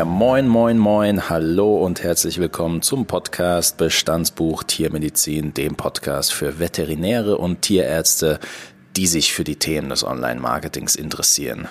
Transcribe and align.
Ja, 0.00 0.06
moin, 0.06 0.48
moin, 0.48 0.78
moin, 0.78 1.28
hallo 1.28 1.76
und 1.84 2.02
herzlich 2.02 2.38
willkommen 2.38 2.80
zum 2.80 3.04
Podcast 3.04 3.76
Bestandsbuch 3.76 4.62
Tiermedizin, 4.62 5.52
dem 5.52 5.74
Podcast 5.74 6.32
für 6.32 6.58
Veterinäre 6.58 7.36
und 7.36 7.60
Tierärzte, 7.60 8.40
die 8.96 9.06
sich 9.06 9.34
für 9.34 9.44
die 9.44 9.56
Themen 9.56 9.90
des 9.90 10.02
Online-Marketings 10.02 10.96
interessieren. 10.96 11.68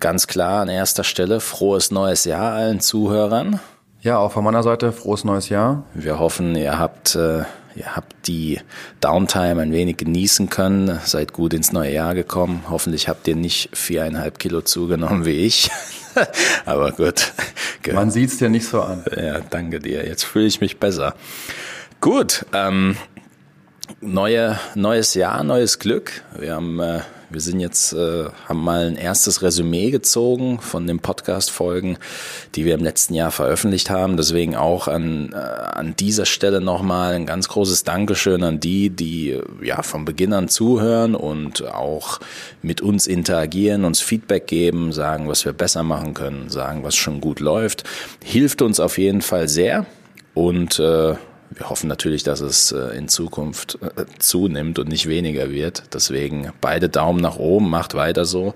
Ganz 0.00 0.26
klar 0.28 0.62
an 0.62 0.70
erster 0.70 1.04
Stelle 1.04 1.40
frohes 1.40 1.90
neues 1.90 2.24
Jahr 2.24 2.54
allen 2.54 2.80
Zuhörern. 2.80 3.60
Ja, 4.00 4.16
auch 4.16 4.32
von 4.32 4.44
meiner 4.44 4.62
Seite 4.62 4.90
frohes 4.90 5.24
neues 5.24 5.50
Jahr. 5.50 5.84
Wir 5.92 6.18
hoffen, 6.18 6.56
ihr 6.56 6.78
habt 6.78 7.16
äh, 7.16 7.42
Ihr 7.74 7.96
habt 7.96 8.26
die 8.26 8.60
Downtime 9.00 9.62
ein 9.62 9.72
wenig 9.72 9.96
genießen 9.96 10.50
können, 10.50 11.00
seid 11.04 11.32
gut 11.32 11.54
ins 11.54 11.72
neue 11.72 11.92
Jahr 11.92 12.14
gekommen. 12.14 12.64
Hoffentlich 12.68 13.08
habt 13.08 13.26
ihr 13.28 13.36
nicht 13.36 13.70
viereinhalb 13.76 14.38
Kilo 14.38 14.60
zugenommen 14.62 15.24
wie 15.24 15.46
ich. 15.46 15.70
Aber 16.66 16.92
gut. 16.92 17.32
Man 17.92 18.10
sieht's 18.10 18.38
dir 18.38 18.48
nicht 18.48 18.66
so 18.66 18.82
an. 18.82 19.04
Ja, 19.16 19.40
danke 19.40 19.80
dir. 19.80 20.06
Jetzt 20.06 20.24
fühle 20.24 20.46
ich 20.46 20.60
mich 20.60 20.78
besser. 20.78 21.14
Gut, 22.00 22.44
ähm, 22.52 22.96
neue, 24.00 24.58
neues 24.74 25.14
Jahr, 25.14 25.42
neues 25.44 25.78
Glück. 25.78 26.22
Wir 26.38 26.54
haben 26.54 26.80
äh, 26.80 27.00
wir 27.32 27.40
sind 27.40 27.60
jetzt, 27.60 27.92
äh, 27.92 28.24
haben 28.46 28.62
mal 28.62 28.86
ein 28.86 28.96
erstes 28.96 29.42
Resümee 29.42 29.90
gezogen 29.90 30.60
von 30.60 30.86
den 30.86 31.00
Podcast-Folgen, 31.00 31.98
die 32.54 32.64
wir 32.64 32.74
im 32.74 32.84
letzten 32.84 33.14
Jahr 33.14 33.30
veröffentlicht 33.30 33.90
haben. 33.90 34.16
Deswegen 34.16 34.54
auch 34.54 34.88
an, 34.88 35.32
äh, 35.32 35.36
an 35.36 35.96
dieser 35.96 36.26
Stelle 36.26 36.60
nochmal 36.60 37.14
ein 37.14 37.26
ganz 37.26 37.48
großes 37.48 37.84
Dankeschön 37.84 38.42
an 38.42 38.60
die, 38.60 38.90
die 38.90 39.38
ja 39.62 39.82
von 39.82 40.04
Beginn 40.04 40.32
an 40.32 40.48
zuhören 40.48 41.14
und 41.14 41.64
auch 41.64 42.20
mit 42.62 42.80
uns 42.80 43.06
interagieren, 43.06 43.84
uns 43.84 44.00
Feedback 44.00 44.46
geben, 44.46 44.92
sagen, 44.92 45.28
was 45.28 45.44
wir 45.44 45.52
besser 45.52 45.82
machen 45.82 46.14
können, 46.14 46.50
sagen, 46.50 46.82
was 46.84 46.94
schon 46.94 47.20
gut 47.20 47.40
läuft. 47.40 47.84
Hilft 48.22 48.62
uns 48.62 48.80
auf 48.80 48.98
jeden 48.98 49.22
Fall 49.22 49.48
sehr. 49.48 49.86
Und 50.34 50.78
äh, 50.78 51.14
wir 51.56 51.70
hoffen 51.70 51.88
natürlich, 51.88 52.22
dass 52.22 52.40
es 52.40 52.72
äh, 52.72 52.96
in 52.96 53.08
Zukunft 53.08 53.78
äh, 53.80 54.04
zunimmt 54.18 54.78
und 54.78 54.88
nicht 54.88 55.08
weniger 55.08 55.50
wird. 55.50 55.84
Deswegen 55.92 56.52
beide 56.60 56.88
Daumen 56.88 57.20
nach 57.20 57.36
oben, 57.36 57.70
macht 57.70 57.94
weiter 57.94 58.24
so. 58.24 58.54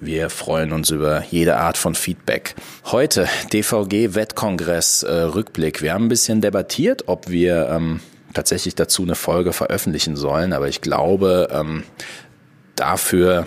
Wir 0.00 0.30
freuen 0.30 0.72
uns 0.72 0.90
über 0.90 1.24
jede 1.30 1.58
Art 1.58 1.76
von 1.76 1.94
Feedback. 1.94 2.54
Heute 2.86 3.28
DVG 3.52 4.14
Wettkongress 4.14 5.02
äh, 5.02 5.12
Rückblick. 5.12 5.82
Wir 5.82 5.92
haben 5.92 6.06
ein 6.06 6.08
bisschen 6.08 6.40
debattiert, 6.40 7.04
ob 7.06 7.28
wir 7.28 7.68
ähm, 7.68 8.00
tatsächlich 8.32 8.74
dazu 8.74 9.02
eine 9.02 9.14
Folge 9.14 9.52
veröffentlichen 9.52 10.16
sollen, 10.16 10.52
aber 10.52 10.68
ich 10.68 10.80
glaube, 10.80 11.48
ähm, 11.52 11.82
dafür 12.76 13.46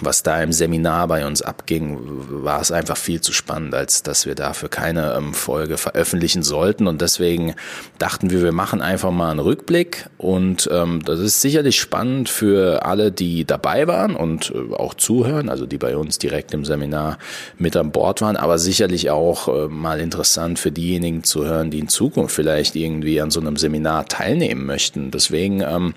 was 0.00 0.22
da 0.22 0.42
im 0.42 0.52
Seminar 0.52 1.08
bei 1.08 1.26
uns 1.26 1.42
abging, 1.42 1.98
war 2.00 2.60
es 2.60 2.72
einfach 2.72 2.96
viel 2.96 3.20
zu 3.20 3.32
spannend, 3.32 3.74
als 3.74 4.02
dass 4.02 4.26
wir 4.26 4.34
dafür 4.34 4.68
keine 4.68 5.14
ähm, 5.14 5.34
Folge 5.34 5.78
veröffentlichen 5.78 6.42
sollten. 6.42 6.86
Und 6.86 7.00
deswegen 7.00 7.54
dachten 7.98 8.30
wir, 8.30 8.42
wir 8.42 8.52
machen 8.52 8.82
einfach 8.82 9.10
mal 9.10 9.30
einen 9.30 9.40
Rückblick. 9.40 10.06
Und 10.18 10.68
ähm, 10.72 11.02
das 11.04 11.20
ist 11.20 11.40
sicherlich 11.40 11.78
spannend 11.78 12.28
für 12.28 12.84
alle, 12.84 13.12
die 13.12 13.44
dabei 13.44 13.86
waren 13.86 14.16
und 14.16 14.52
äh, 14.54 14.74
auch 14.74 14.94
zuhören, 14.94 15.48
also 15.48 15.66
die 15.66 15.78
bei 15.78 15.96
uns 15.96 16.18
direkt 16.18 16.54
im 16.54 16.64
Seminar 16.64 17.18
mit 17.58 17.76
an 17.76 17.92
Bord 17.92 18.20
waren, 18.20 18.36
aber 18.36 18.58
sicherlich 18.58 19.10
auch 19.10 19.48
äh, 19.48 19.68
mal 19.68 20.00
interessant 20.00 20.58
für 20.58 20.72
diejenigen 20.72 21.24
zu 21.24 21.44
hören, 21.44 21.70
die 21.70 21.78
in 21.78 21.88
Zukunft 21.88 22.34
vielleicht 22.34 22.76
irgendwie 22.76 23.20
an 23.20 23.30
so 23.30 23.40
einem 23.40 23.56
Seminar 23.56 24.06
teilnehmen 24.06 24.66
möchten. 24.66 25.10
Deswegen 25.10 25.60
ähm, 25.62 25.94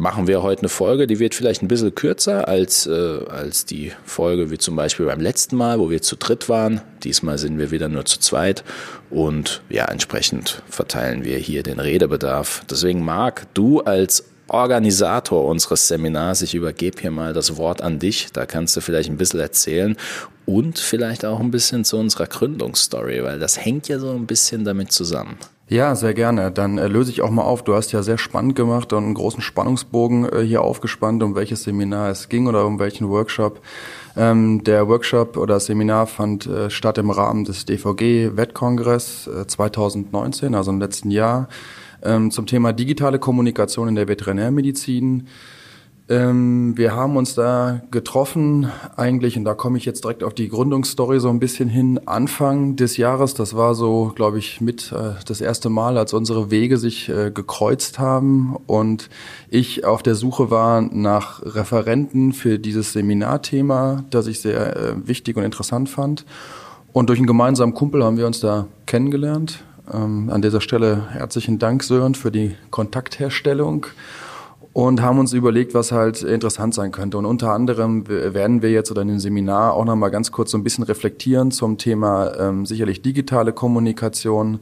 machen 0.00 0.26
wir 0.26 0.42
heute 0.42 0.62
eine 0.62 0.68
Folge, 0.70 1.06
die 1.06 1.18
wird 1.18 1.34
vielleicht 1.34 1.62
ein 1.62 1.68
bisschen 1.68 1.94
kürzer 1.94 2.48
als, 2.48 2.86
äh, 2.86 3.20
als 3.28 3.66
die 3.66 3.92
Folge 4.04 4.50
wie 4.50 4.58
zum 4.58 4.74
Beispiel 4.74 5.06
beim 5.06 5.20
letzten 5.20 5.56
Mal, 5.56 5.78
wo 5.78 5.90
wir 5.90 6.00
zu 6.00 6.16
dritt 6.16 6.48
waren. 6.48 6.80
Diesmal 7.04 7.36
sind 7.36 7.58
wir 7.58 7.70
wieder 7.70 7.88
nur 7.88 8.06
zu 8.06 8.18
zweit 8.18 8.64
und 9.10 9.62
ja, 9.68 9.84
entsprechend 9.84 10.62
verteilen 10.68 11.24
wir 11.24 11.36
hier 11.36 11.62
den 11.62 11.78
Redebedarf. 11.78 12.64
Deswegen 12.68 13.04
Marc, 13.04 13.46
du 13.54 13.80
als 13.80 14.24
Organisator 14.48 15.44
unseres 15.44 15.86
Seminars, 15.86 16.42
ich 16.42 16.54
übergebe 16.54 17.00
hier 17.00 17.12
mal 17.12 17.32
das 17.32 17.56
Wort 17.56 17.82
an 17.82 18.00
dich. 18.00 18.32
Da 18.32 18.46
kannst 18.46 18.76
du 18.76 18.80
vielleicht 18.80 19.08
ein 19.08 19.16
bisschen 19.16 19.38
erzählen 19.38 19.96
und 20.46 20.78
vielleicht 20.78 21.24
auch 21.24 21.38
ein 21.38 21.52
bisschen 21.52 21.84
zu 21.84 21.98
unserer 21.98 22.26
Gründungsstory, 22.26 23.22
weil 23.22 23.38
das 23.38 23.64
hängt 23.64 23.86
ja 23.86 23.98
so 23.98 24.10
ein 24.10 24.26
bisschen 24.26 24.64
damit 24.64 24.90
zusammen. 24.90 25.38
Ja, 25.70 25.94
sehr 25.94 26.14
gerne. 26.14 26.50
Dann 26.50 26.78
äh, 26.78 26.88
löse 26.88 27.12
ich 27.12 27.22
auch 27.22 27.30
mal 27.30 27.44
auf. 27.44 27.62
Du 27.62 27.76
hast 27.76 27.92
ja 27.92 28.02
sehr 28.02 28.18
spannend 28.18 28.56
gemacht 28.56 28.92
und 28.92 29.04
einen 29.04 29.14
großen 29.14 29.40
Spannungsbogen 29.40 30.28
äh, 30.28 30.40
hier 30.40 30.62
aufgespannt, 30.62 31.22
um 31.22 31.36
welches 31.36 31.62
Seminar 31.62 32.10
es 32.10 32.28
ging 32.28 32.48
oder 32.48 32.66
um 32.66 32.80
welchen 32.80 33.08
Workshop. 33.08 33.60
Ähm, 34.16 34.64
der 34.64 34.88
Workshop 34.88 35.36
oder 35.36 35.60
Seminar 35.60 36.08
fand 36.08 36.44
äh, 36.46 36.70
statt 36.70 36.98
im 36.98 37.10
Rahmen 37.10 37.44
des 37.44 37.66
DVG-Wettkongress 37.66 39.28
äh, 39.28 39.46
2019, 39.46 40.56
also 40.56 40.72
im 40.72 40.80
letzten 40.80 41.12
Jahr, 41.12 41.48
ähm, 42.02 42.32
zum 42.32 42.46
Thema 42.46 42.72
digitale 42.72 43.20
Kommunikation 43.20 43.86
in 43.86 43.94
der 43.94 44.08
Veterinärmedizin. 44.08 45.28
Ähm, 46.10 46.76
wir 46.76 46.92
haben 46.92 47.16
uns 47.16 47.36
da 47.36 47.82
getroffen, 47.92 48.68
eigentlich, 48.96 49.36
und 49.36 49.44
da 49.44 49.54
komme 49.54 49.78
ich 49.78 49.84
jetzt 49.84 50.02
direkt 50.02 50.24
auf 50.24 50.34
die 50.34 50.48
Gründungsstory 50.48 51.20
so 51.20 51.28
ein 51.28 51.38
bisschen 51.38 51.68
hin, 51.68 52.00
Anfang 52.04 52.74
des 52.74 52.96
Jahres, 52.96 53.34
das 53.34 53.54
war 53.54 53.76
so, 53.76 54.10
glaube 54.16 54.40
ich, 54.40 54.60
mit 54.60 54.90
äh, 54.90 55.12
das 55.24 55.40
erste 55.40 55.70
Mal, 55.70 55.96
als 55.96 56.12
unsere 56.12 56.50
Wege 56.50 56.78
sich 56.78 57.08
äh, 57.08 57.30
gekreuzt 57.30 58.00
haben 58.00 58.56
und 58.66 59.08
ich 59.50 59.84
auf 59.84 60.02
der 60.02 60.16
Suche 60.16 60.50
war 60.50 60.80
nach 60.80 61.42
Referenten 61.44 62.32
für 62.32 62.58
dieses 62.58 62.92
Seminarthema, 62.92 64.02
das 64.10 64.26
ich 64.26 64.40
sehr 64.40 64.76
äh, 64.76 65.06
wichtig 65.06 65.36
und 65.36 65.44
interessant 65.44 65.88
fand. 65.88 66.26
Und 66.92 67.08
durch 67.08 67.20
einen 67.20 67.28
gemeinsamen 67.28 67.72
Kumpel 67.72 68.02
haben 68.02 68.16
wir 68.16 68.26
uns 68.26 68.40
da 68.40 68.66
kennengelernt. 68.86 69.62
Ähm, 69.94 70.28
an 70.28 70.42
dieser 70.42 70.60
Stelle 70.60 71.08
herzlichen 71.12 71.60
Dank, 71.60 71.84
Sören, 71.84 72.16
für 72.16 72.32
die 72.32 72.56
Kontaktherstellung 72.72 73.86
und 74.72 75.02
haben 75.02 75.18
uns 75.18 75.32
überlegt, 75.32 75.74
was 75.74 75.90
halt 75.90 76.22
interessant 76.22 76.74
sein 76.74 76.92
könnte. 76.92 77.18
Und 77.18 77.26
unter 77.26 77.50
anderem 77.52 78.06
werden 78.08 78.62
wir 78.62 78.70
jetzt 78.70 78.90
oder 78.90 79.02
in 79.02 79.08
dem 79.08 79.18
Seminar 79.18 79.74
auch 79.74 79.84
nochmal 79.84 80.10
ganz 80.10 80.30
kurz 80.30 80.52
so 80.52 80.58
ein 80.58 80.62
bisschen 80.62 80.84
reflektieren 80.84 81.50
zum 81.50 81.76
Thema 81.76 82.32
ähm, 82.38 82.66
sicherlich 82.66 83.02
digitale 83.02 83.52
Kommunikation, 83.52 84.60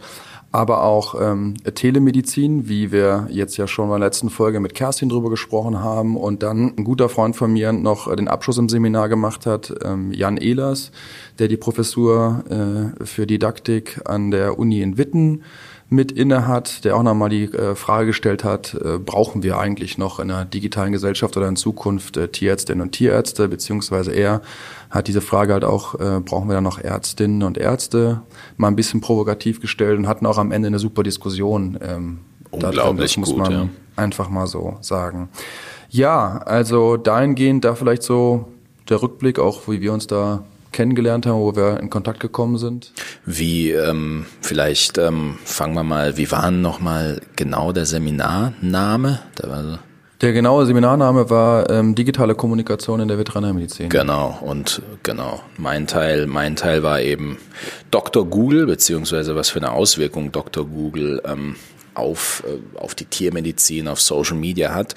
aber 0.51 0.83
auch 0.83 1.15
ähm, 1.21 1.55
Telemedizin, 1.75 2.71
wie 2.71 2.91
wir 2.91 3.27
jetzt 3.31 3.59
ja 3.59 3.67
schon 3.67 3.87
in 3.87 3.91
der 3.91 3.99
letzten 3.99 4.31
Folge 4.31 4.61
mit 4.61 4.75
Kerstin 4.75 5.11
drüber 5.11 5.29
gesprochen 5.29 5.83
haben 5.83 6.17
und 6.17 6.43
dann 6.43 6.73
ein 6.79 6.85
guter 6.85 7.11
Freund 7.11 7.37
von 7.37 7.53
mir 7.53 7.75
noch 7.75 8.15
den 8.15 8.29
Abschluss 8.29 8.57
im 8.57 8.71
Seminar 8.71 9.11
gemacht 9.11 9.45
hat, 9.45 9.75
ähm, 9.85 10.11
Jan 10.11 10.39
Ehlers, 10.39 10.91
der 11.39 11.49
die 11.49 11.59
Professur 11.59 12.45
äh, 12.49 13.05
für 13.05 13.27
Didaktik 13.27 14.01
an 14.07 14.31
der 14.31 14.59
Uni 14.59 14.81
in 14.81 14.97
Witten 14.97 15.43
mit 15.91 16.13
inne 16.13 16.47
hat, 16.47 16.85
der 16.85 16.97
auch 16.97 17.03
nochmal 17.03 17.31
die 17.31 17.45
äh, 17.45 17.75
Frage 17.75 18.09
gestellt 18.09 18.45
hat, 18.45 18.75
äh, 18.75 18.99
brauchen 18.99 19.43
wir 19.43 19.59
eigentlich 19.59 19.97
noch 19.97 20.21
in 20.21 20.31
einer 20.31 20.45
digitalen 20.45 20.93
Gesellschaft 20.93 21.37
oder 21.37 21.49
in 21.49 21.57
Zukunft 21.57 22.17
äh, 22.19 22.29
Tierärztinnen 22.29 22.83
und 22.83 22.93
Tierärzte, 22.93 23.49
beziehungsweise 23.49 24.13
er 24.13 24.43
hat 24.91 25.09
diese 25.09 25.23
Frage 25.23 25.55
halt 25.55 25.65
auch, 25.65 25.95
äh, 25.95 26.21
brauchen 26.21 26.49
wir 26.49 26.55
da 26.55 26.61
noch 26.61 26.79
Ärztinnen 26.79 27.43
und 27.43 27.57
Ärzte, 27.57 28.21
mal 28.59 28.69
ein 28.69 28.77
bisschen 28.77 29.01
provokativ 29.01 29.61
gestellt 29.61 29.99
und 29.99 30.07
hatten 30.07 30.27
auch 30.27 30.37
am 30.37 30.53
Ende 30.53 30.69
eine 30.69 30.79
super 30.79 31.03
Diskussion. 31.03 31.79
Ähm, 31.81 32.19
Unglaublich 32.51 33.13
das 33.13 33.17
muss 33.17 33.31
gut, 33.31 33.39
man 33.39 33.53
ja. 33.53 33.69
einfach 33.97 34.29
mal 34.29 34.47
so 34.47 34.77
sagen. 34.81 35.31
Ja, 35.89 36.39
also 36.45 36.99
dahingehend 36.99 37.65
da 37.65 37.75
vielleicht 37.75 38.03
so 38.03 38.49
der 38.91 39.03
Rückblick, 39.03 39.39
auch 39.39 39.69
wie 39.69 39.81
wir 39.81 39.93
uns 39.95 40.07
da 40.07 40.45
kennengelernt 40.79 41.27
haben, 41.27 41.41
wo 41.41 41.57
wir 41.57 41.81
in 41.81 41.91
Kontakt 41.91 42.21
gekommen 42.21 42.57
sind? 42.57 42.93
Wie, 43.27 43.73
ähm, 43.73 44.27
vielleicht 44.41 44.97
ähm, 44.97 45.37
fangen 45.45 45.75
wir 45.75 45.83
mal, 45.83 46.17
wie 46.17 46.31
war 46.31 46.53
nochmal 46.53 47.21
genau 47.35 47.73
der 47.73 47.85
Seminarname? 47.85 49.19
Der, 49.43 49.51
war 49.51 49.81
der 50.21 50.33
genaue 50.33 50.67
Seminarname 50.67 51.31
war 51.31 51.69
ähm, 51.69 51.97
digitale 51.97 52.37
Kommunikation 52.37 53.01
in 53.01 53.09
der 53.09 53.19
Veterinärmedizin. 53.19 53.89
Genau, 53.89 54.39
und 54.41 54.81
genau, 55.03 55.41
mein 55.57 55.89
Teil, 55.89 56.29
mein 56.29 56.55
Teil 56.55 56.85
war 56.85 57.01
eben 57.01 57.39
Dr. 57.91 58.25
Google, 58.25 58.67
beziehungsweise 58.67 59.35
was 59.35 59.51
für 59.51 59.59
eine 59.59 59.73
Auswirkung 59.73 60.31
Dr. 60.31 60.65
Google 60.65 61.21
ähm, 61.25 61.57
auf, 61.95 62.45
äh, 62.47 62.79
auf 62.79 62.95
die 62.95 63.07
Tiermedizin, 63.07 63.89
auf 63.89 64.01
Social 64.01 64.37
Media 64.37 64.73
hat. 64.73 64.95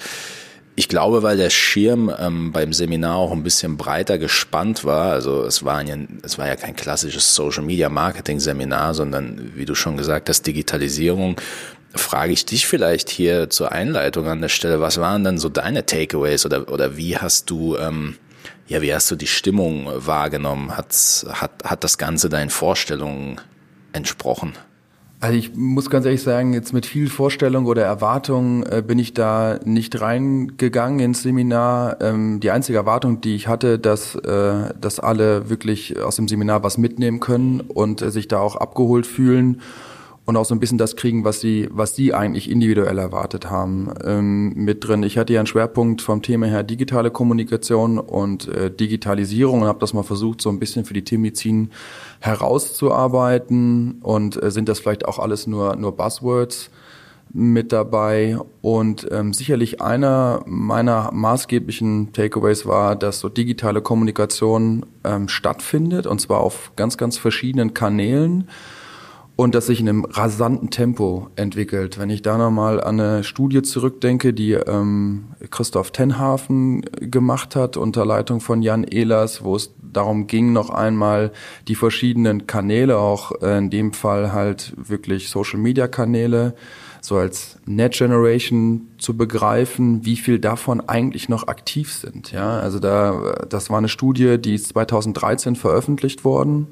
Ich 0.74 0.88
glaube, 0.88 1.22
weil 1.22 1.36
der 1.36 1.50
Schirm 1.50 2.10
ähm, 2.18 2.50
beim 2.50 2.72
Seminar 2.72 3.16
auch 3.16 3.32
ein 3.32 3.42
bisschen 3.42 3.76
breiter 3.76 4.16
gespannt 4.16 4.84
war. 4.84 5.12
Also 5.12 5.44
es 5.44 5.64
war 5.64 5.82
ja, 5.82 5.96
es 6.22 6.38
war 6.38 6.48
ja 6.48 6.56
kein 6.56 6.74
klassisches 6.74 7.34
Social 7.34 7.62
Media 7.62 7.90
Marketing 7.90 8.40
Seminar, 8.40 8.94
sondern 8.94 9.52
wie 9.54 9.66
du 9.66 9.74
schon 9.74 9.98
gesagt 9.98 10.30
hast, 10.30 10.46
Digitalisierung. 10.46 11.36
Frage 11.94 12.32
ich 12.32 12.46
dich 12.46 12.66
vielleicht 12.66 13.10
hier 13.10 13.50
zur 13.50 13.70
Einleitung 13.70 14.26
an 14.26 14.40
der 14.40 14.48
Stelle, 14.48 14.80
was 14.80 14.98
waren 14.98 15.24
denn 15.24 15.36
so 15.36 15.50
deine 15.50 15.84
Takeaways 15.84 16.46
oder, 16.46 16.72
oder 16.72 16.96
wie 16.96 17.18
hast 17.18 17.50
du, 17.50 17.76
ähm, 17.76 18.16
ja, 18.66 18.80
wie 18.80 18.94
hast 18.94 19.10
du 19.10 19.16
die 19.16 19.26
Stimmung 19.26 19.86
wahrgenommen? 19.94 20.74
Hat, 20.74 20.94
hat, 21.32 21.64
hat 21.64 21.84
das 21.84 21.98
Ganze 21.98 22.30
deinen 22.30 22.48
Vorstellungen 22.48 23.38
entsprochen? 23.92 24.54
Also 25.22 25.36
ich 25.38 25.54
muss 25.54 25.88
ganz 25.88 26.04
ehrlich 26.04 26.20
sagen, 26.20 26.52
jetzt 26.52 26.72
mit 26.72 26.84
viel 26.84 27.08
Vorstellung 27.08 27.66
oder 27.66 27.84
Erwartung 27.84 28.64
äh, 28.64 28.82
bin 28.84 28.98
ich 28.98 29.14
da 29.14 29.60
nicht 29.64 30.00
reingegangen 30.00 30.98
ins 30.98 31.22
Seminar. 31.22 31.98
Ähm, 32.00 32.40
die 32.40 32.50
einzige 32.50 32.78
Erwartung, 32.78 33.20
die 33.20 33.36
ich 33.36 33.46
hatte, 33.46 33.78
dass, 33.78 34.16
äh, 34.16 34.74
dass 34.80 34.98
alle 34.98 35.48
wirklich 35.48 35.96
aus 36.00 36.16
dem 36.16 36.26
Seminar 36.26 36.64
was 36.64 36.76
mitnehmen 36.76 37.20
können 37.20 37.60
und 37.60 38.02
äh, 38.02 38.10
sich 38.10 38.26
da 38.26 38.40
auch 38.40 38.56
abgeholt 38.56 39.06
fühlen 39.06 39.60
und 40.24 40.36
auch 40.36 40.44
so 40.44 40.54
ein 40.54 40.60
bisschen 40.60 40.78
das 40.78 40.94
kriegen, 40.94 41.24
was 41.24 41.40
sie, 41.40 41.68
was 41.72 41.96
sie 41.96 42.14
eigentlich 42.14 42.48
individuell 42.48 42.98
erwartet 42.98 43.50
haben, 43.50 43.92
ähm, 44.04 44.52
mit 44.54 44.86
drin. 44.86 45.02
Ich 45.02 45.18
hatte 45.18 45.32
ja 45.32 45.40
einen 45.40 45.48
Schwerpunkt 45.48 46.00
vom 46.00 46.22
Thema 46.22 46.46
her 46.46 46.62
digitale 46.62 47.10
Kommunikation 47.10 47.98
und 47.98 48.46
äh, 48.48 48.70
Digitalisierung 48.70 49.62
und 49.62 49.68
habe 49.68 49.80
das 49.80 49.94
mal 49.94 50.04
versucht, 50.04 50.40
so 50.40 50.48
ein 50.50 50.60
bisschen 50.60 50.84
für 50.84 50.94
die 50.94 51.02
Teammedizin 51.02 51.70
herauszuarbeiten. 52.20 53.98
Und 54.02 54.40
äh, 54.40 54.52
sind 54.52 54.68
das 54.68 54.78
vielleicht 54.78 55.06
auch 55.06 55.18
alles 55.18 55.48
nur, 55.48 55.74
nur 55.74 55.96
Buzzwords 55.96 56.70
mit 57.32 57.72
dabei? 57.72 58.38
Und 58.60 59.08
ähm, 59.10 59.32
sicherlich 59.32 59.80
einer 59.80 60.44
meiner 60.46 61.10
maßgeblichen 61.12 62.12
Takeaways 62.12 62.64
war, 62.64 62.94
dass 62.94 63.18
so 63.18 63.28
digitale 63.28 63.82
Kommunikation 63.82 64.86
ähm, 65.02 65.26
stattfindet 65.26 66.06
und 66.06 66.20
zwar 66.20 66.40
auf 66.40 66.70
ganz, 66.76 66.96
ganz 66.96 67.18
verschiedenen 67.18 67.74
Kanälen 67.74 68.48
und 69.42 69.54
das 69.54 69.66
sich 69.66 69.80
in 69.80 69.88
einem 69.88 70.04
rasanten 70.04 70.70
Tempo 70.70 71.28
entwickelt. 71.36 71.98
Wenn 71.98 72.10
ich 72.10 72.22
da 72.22 72.38
nochmal 72.38 72.80
an 72.80 73.00
eine 73.00 73.24
Studie 73.24 73.62
zurückdenke, 73.62 74.32
die 74.32 74.52
ähm, 74.52 75.24
Christoph 75.50 75.90
Tenhafen 75.90 76.82
gemacht 77.00 77.56
hat 77.56 77.76
unter 77.76 78.06
Leitung 78.06 78.40
von 78.40 78.62
Jan 78.62 78.84
Ehlers, 78.84 79.42
wo 79.42 79.56
es 79.56 79.74
darum 79.80 80.26
ging, 80.26 80.52
noch 80.52 80.70
einmal 80.70 81.32
die 81.68 81.74
verschiedenen 81.74 82.46
Kanäle, 82.46 82.98
auch 82.98 83.32
äh, 83.42 83.58
in 83.58 83.70
dem 83.70 83.92
Fall 83.92 84.32
halt 84.32 84.74
wirklich 84.76 85.28
Social-Media-Kanäle, 85.28 86.54
so 87.00 87.16
als 87.16 87.58
Net 87.66 87.94
Generation 87.94 88.88
zu 88.98 89.16
begreifen, 89.16 90.04
wie 90.04 90.16
viel 90.16 90.38
davon 90.38 90.80
eigentlich 90.88 91.28
noch 91.28 91.48
aktiv 91.48 91.92
sind. 91.92 92.30
Ja, 92.30 92.60
also 92.60 92.78
da, 92.78 93.44
das 93.48 93.70
war 93.70 93.78
eine 93.78 93.88
Studie, 93.88 94.38
die 94.38 94.54
ist 94.54 94.68
2013 94.68 95.56
veröffentlicht 95.56 96.24
worden. 96.24 96.68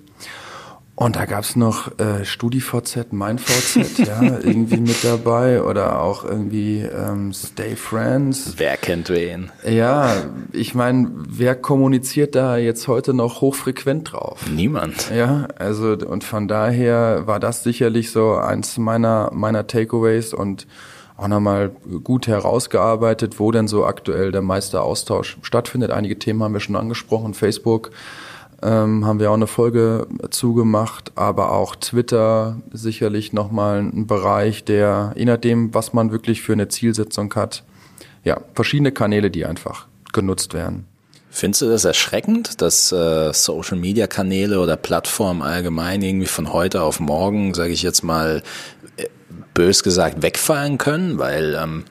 Und 1.01 1.17
da 1.17 1.25
gab's 1.25 1.57
noch 1.57 1.99
äh, 1.99 2.27
StudiVZ, 2.27 3.11
MeinVZ, 3.13 3.99
ja, 4.07 4.21
irgendwie 4.21 4.81
mit 4.81 5.03
dabei 5.03 5.63
oder 5.63 6.03
auch 6.03 6.25
irgendwie 6.27 6.81
ähm, 6.81 7.33
Stay 7.33 7.75
Friends. 7.75 8.53
Wer 8.59 8.77
kennt 8.77 9.09
wen? 9.09 9.51
Ja, 9.67 10.13
ich 10.53 10.75
meine, 10.75 11.11
wer 11.15 11.55
kommuniziert 11.55 12.35
da 12.35 12.59
jetzt 12.59 12.87
heute 12.87 13.15
noch 13.15 13.41
hochfrequent 13.41 14.13
drauf? 14.13 14.45
Niemand. 14.55 15.11
Ja, 15.11 15.49
also 15.59 15.93
und 15.93 16.23
von 16.23 16.49
daher 16.49 17.27
war 17.27 17.41
das 17.41 17.63
sicherlich 17.63 18.11
so 18.11 18.35
eins 18.35 18.77
meiner 18.77 19.31
meiner 19.33 19.67
Takeaways 19.67 20.35
und 20.35 20.67
auch 21.17 21.29
nochmal 21.29 21.71
gut 22.05 22.27
herausgearbeitet, 22.27 23.41
wo 23.41 23.51
denn 23.53 23.69
so 23.69 23.87
aktuell 23.87 24.33
der 24.33 24.43
meiste 24.43 24.83
Austausch 24.83 25.39
stattfindet. 25.41 25.93
Einige 25.93 26.19
Themen 26.19 26.43
haben 26.43 26.53
wir 26.53 26.61
schon 26.61 26.77
angesprochen, 26.77 27.33
Facebook 27.33 27.91
ähm, 28.63 29.07
haben 29.07 29.21
wir 29.21 29.31
auch 29.31 29.35
eine 29.35 29.47
Folge 29.47 30.07
zugemacht, 30.31 31.13
aber 31.15 31.53
auch 31.53 31.77
Twitter 31.77 32.61
sicherlich 32.73 33.33
nochmal 33.33 33.81
ein 33.81 34.07
Bereich, 34.07 34.65
der, 34.65 35.13
je 35.17 35.25
nachdem, 35.25 35.73
was 35.75 35.93
man 35.93 36.13
wirklich 36.13 36.43
für 36.43 36.53
eine 36.53 36.69
Zielsetzung 36.69 37.35
hat, 37.35 37.65
ja, 38.25 38.41
verschiedene 38.55 38.93
Kanäle, 38.93 39.31
die 39.31 39.47
einfach 39.47 39.87
genutzt 40.13 40.55
werden. 40.55 40.87
Findest 41.33 41.63
du 41.63 41.69
das 41.69 41.85
erschreckend, 41.85 42.61
dass 42.61 42.91
äh, 42.91 43.33
Social-Media-Kanäle 43.33 44.59
oder 44.59 44.77
Plattformen 44.77 45.43
allgemein 45.43 46.03
irgendwie 46.03 46.27
von 46.27 46.53
heute 46.53 46.83
auf 46.83 46.99
morgen, 46.99 47.55
sage 47.55 47.73
ich 47.73 47.83
jetzt 47.83 48.03
mal, 48.03 48.43
äh, 48.97 49.07
bös 49.55 49.85
gesagt, 49.85 50.23
wegfallen 50.23 50.77
können? 50.77 51.19
Weil 51.19 51.55
ähm, 51.55 51.85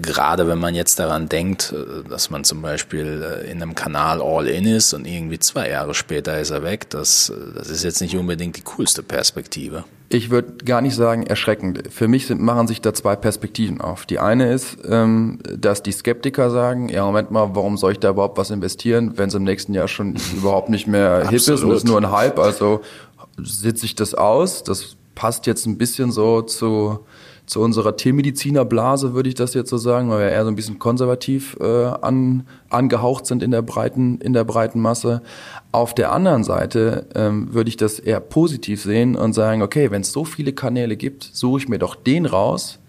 gerade 0.00 0.48
wenn 0.48 0.58
man 0.58 0.74
jetzt 0.74 0.98
daran 0.98 1.28
denkt, 1.28 1.72
äh, 1.72 2.08
dass 2.08 2.30
man 2.30 2.44
zum 2.44 2.62
Beispiel 2.62 3.22
äh, 3.22 3.50
in 3.50 3.62
einem 3.62 3.74
Kanal 3.74 4.20
all 4.22 4.46
in 4.46 4.66
ist 4.66 4.94
und 4.94 5.06
irgendwie 5.06 5.38
zwei 5.38 5.70
Jahre 5.70 5.94
später 5.94 6.38
ist 6.38 6.50
er 6.50 6.62
weg, 6.62 6.90
das, 6.90 7.30
äh, 7.30 7.54
das 7.54 7.70
ist 7.70 7.84
jetzt 7.84 8.00
nicht 8.00 8.16
unbedingt 8.16 8.56
die 8.56 8.62
coolste 8.62 9.02
Perspektive. 9.02 9.84
Ich 10.08 10.30
würde 10.30 10.64
gar 10.64 10.82
nicht 10.82 10.94
sagen 10.94 11.26
erschreckend. 11.26 11.82
Für 11.90 12.06
mich 12.06 12.26
sind, 12.26 12.40
machen 12.40 12.68
sich 12.68 12.80
da 12.80 12.94
zwei 12.94 13.16
Perspektiven 13.16 13.80
auf. 13.80 14.06
Die 14.06 14.20
eine 14.20 14.52
ist, 14.52 14.78
ähm, 14.88 15.40
dass 15.58 15.82
die 15.82 15.90
Skeptiker 15.90 16.50
sagen, 16.50 16.88
ja 16.88 17.04
Moment 17.04 17.32
mal, 17.32 17.50
warum 17.54 17.76
soll 17.76 17.92
ich 17.92 17.98
da 17.98 18.10
überhaupt 18.10 18.38
was 18.38 18.50
investieren, 18.50 19.18
wenn 19.18 19.28
es 19.28 19.34
im 19.34 19.42
nächsten 19.42 19.74
Jahr 19.74 19.88
schon 19.88 20.16
überhaupt 20.36 20.68
nicht 20.68 20.86
mehr 20.86 21.28
hip 21.28 21.34
ist 21.34 21.48
und 21.48 21.70
es 21.72 21.78
ist 21.78 21.86
nur 21.86 21.98
ein 21.98 22.10
Hype. 22.12 22.38
Also 22.38 22.82
sitze 23.38 23.84
ich 23.84 23.94
das 23.94 24.14
aus. 24.14 24.62
Das 24.62 24.96
passt 25.14 25.46
jetzt 25.46 25.66
ein 25.66 25.76
bisschen 25.76 26.12
so 26.12 26.42
zu 26.42 27.00
zu 27.46 27.60
unserer 27.60 27.96
Tiermedizinerblase, 27.96 29.14
würde 29.14 29.28
ich 29.28 29.36
das 29.36 29.54
jetzt 29.54 29.70
so 29.70 29.78
sagen, 29.78 30.10
weil 30.10 30.18
wir 30.18 30.30
eher 30.30 30.44
so 30.44 30.50
ein 30.50 30.56
bisschen 30.56 30.78
konservativ 30.78 31.56
äh, 31.60 31.64
an, 31.64 32.46
angehaucht 32.70 33.26
sind 33.26 33.42
in 33.42 33.52
der 33.52 33.62
breiten, 33.62 34.20
in 34.20 34.32
der 34.32 34.44
breiten 34.44 34.80
Masse. 34.80 35.22
Auf 35.70 35.94
der 35.94 36.12
anderen 36.12 36.42
Seite 36.42 37.06
ähm, 37.14 37.54
würde 37.54 37.68
ich 37.68 37.76
das 37.76 38.00
eher 38.00 38.20
positiv 38.20 38.82
sehen 38.82 39.14
und 39.14 39.32
sagen, 39.32 39.62
okay, 39.62 39.90
wenn 39.90 40.02
es 40.02 40.12
so 40.12 40.24
viele 40.24 40.52
Kanäle 40.52 40.96
gibt, 40.96 41.22
suche 41.32 41.60
ich 41.60 41.68
mir 41.68 41.78
doch 41.78 41.94
den 41.94 42.26
raus, 42.26 42.80